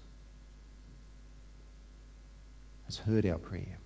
has 2.93 3.05
heard 3.05 3.25
our 3.25 3.37
prayer 3.37 3.77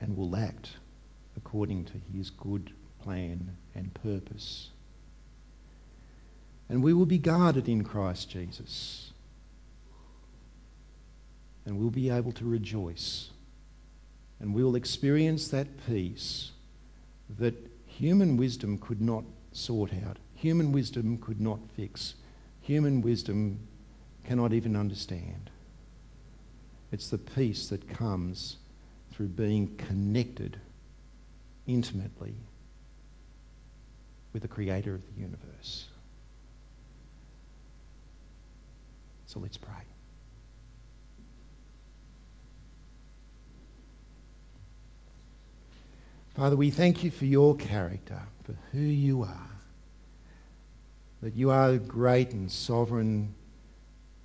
and 0.00 0.16
will 0.16 0.36
act 0.36 0.70
according 1.36 1.84
to 1.84 1.92
his 2.12 2.30
good 2.30 2.70
plan 3.02 3.56
and 3.74 3.92
purpose. 3.94 4.70
And 6.68 6.82
we 6.82 6.92
will 6.92 7.06
be 7.06 7.18
guarded 7.18 7.68
in 7.68 7.84
Christ 7.84 8.30
Jesus. 8.30 9.12
And 11.64 11.78
we'll 11.78 11.90
be 11.90 12.10
able 12.10 12.32
to 12.32 12.44
rejoice. 12.44 13.30
And 14.40 14.54
we'll 14.54 14.76
experience 14.76 15.48
that 15.48 15.68
peace 15.86 16.50
that 17.38 17.54
human 17.86 18.36
wisdom 18.36 18.78
could 18.78 19.00
not 19.00 19.24
sort 19.52 19.92
out, 20.06 20.18
human 20.34 20.72
wisdom 20.72 21.18
could 21.18 21.40
not 21.40 21.58
fix, 21.76 22.14
human 22.60 23.02
wisdom 23.02 23.60
cannot 24.24 24.52
even 24.52 24.76
understand. 24.76 25.50
It's 26.92 27.08
the 27.08 27.18
peace 27.18 27.68
that 27.68 27.88
comes 27.88 28.56
through 29.12 29.28
being 29.28 29.76
connected 29.76 30.58
intimately 31.66 32.34
with 34.32 34.42
the 34.42 34.48
creator 34.48 34.94
of 34.94 35.02
the 35.14 35.20
universe. 35.20 35.86
So 39.26 39.38
let's 39.38 39.56
pray. 39.56 39.72
Father, 46.34 46.56
we 46.56 46.70
thank 46.70 47.04
you 47.04 47.10
for 47.10 47.26
your 47.26 47.54
character, 47.56 48.20
for 48.44 48.56
who 48.72 48.80
you 48.80 49.22
are. 49.22 49.50
That 51.22 51.34
you 51.34 51.50
are 51.50 51.72
the 51.72 51.78
great 51.78 52.32
and 52.32 52.50
sovereign 52.50 53.34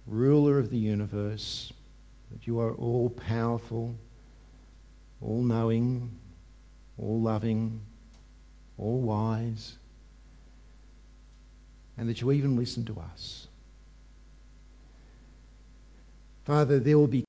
ruler 0.07 0.57
of 0.57 0.69
the 0.69 0.77
universe, 0.77 1.73
that 2.35 2.45
you 2.45 2.59
are 2.59 2.73
all 2.73 3.09
powerful, 3.09 3.95
all 5.21 5.41
knowing, 5.41 6.11
all 6.97 7.21
loving, 7.21 7.79
all 8.77 8.99
wise, 8.99 9.77
and 11.97 12.09
that 12.09 12.19
you 12.19 12.33
even 12.33 12.57
listen 12.57 12.83
to 12.85 12.99
us. 12.99 13.47
Father, 16.43 16.79
there 16.79 16.97
will 16.97 17.07
be 17.07 17.21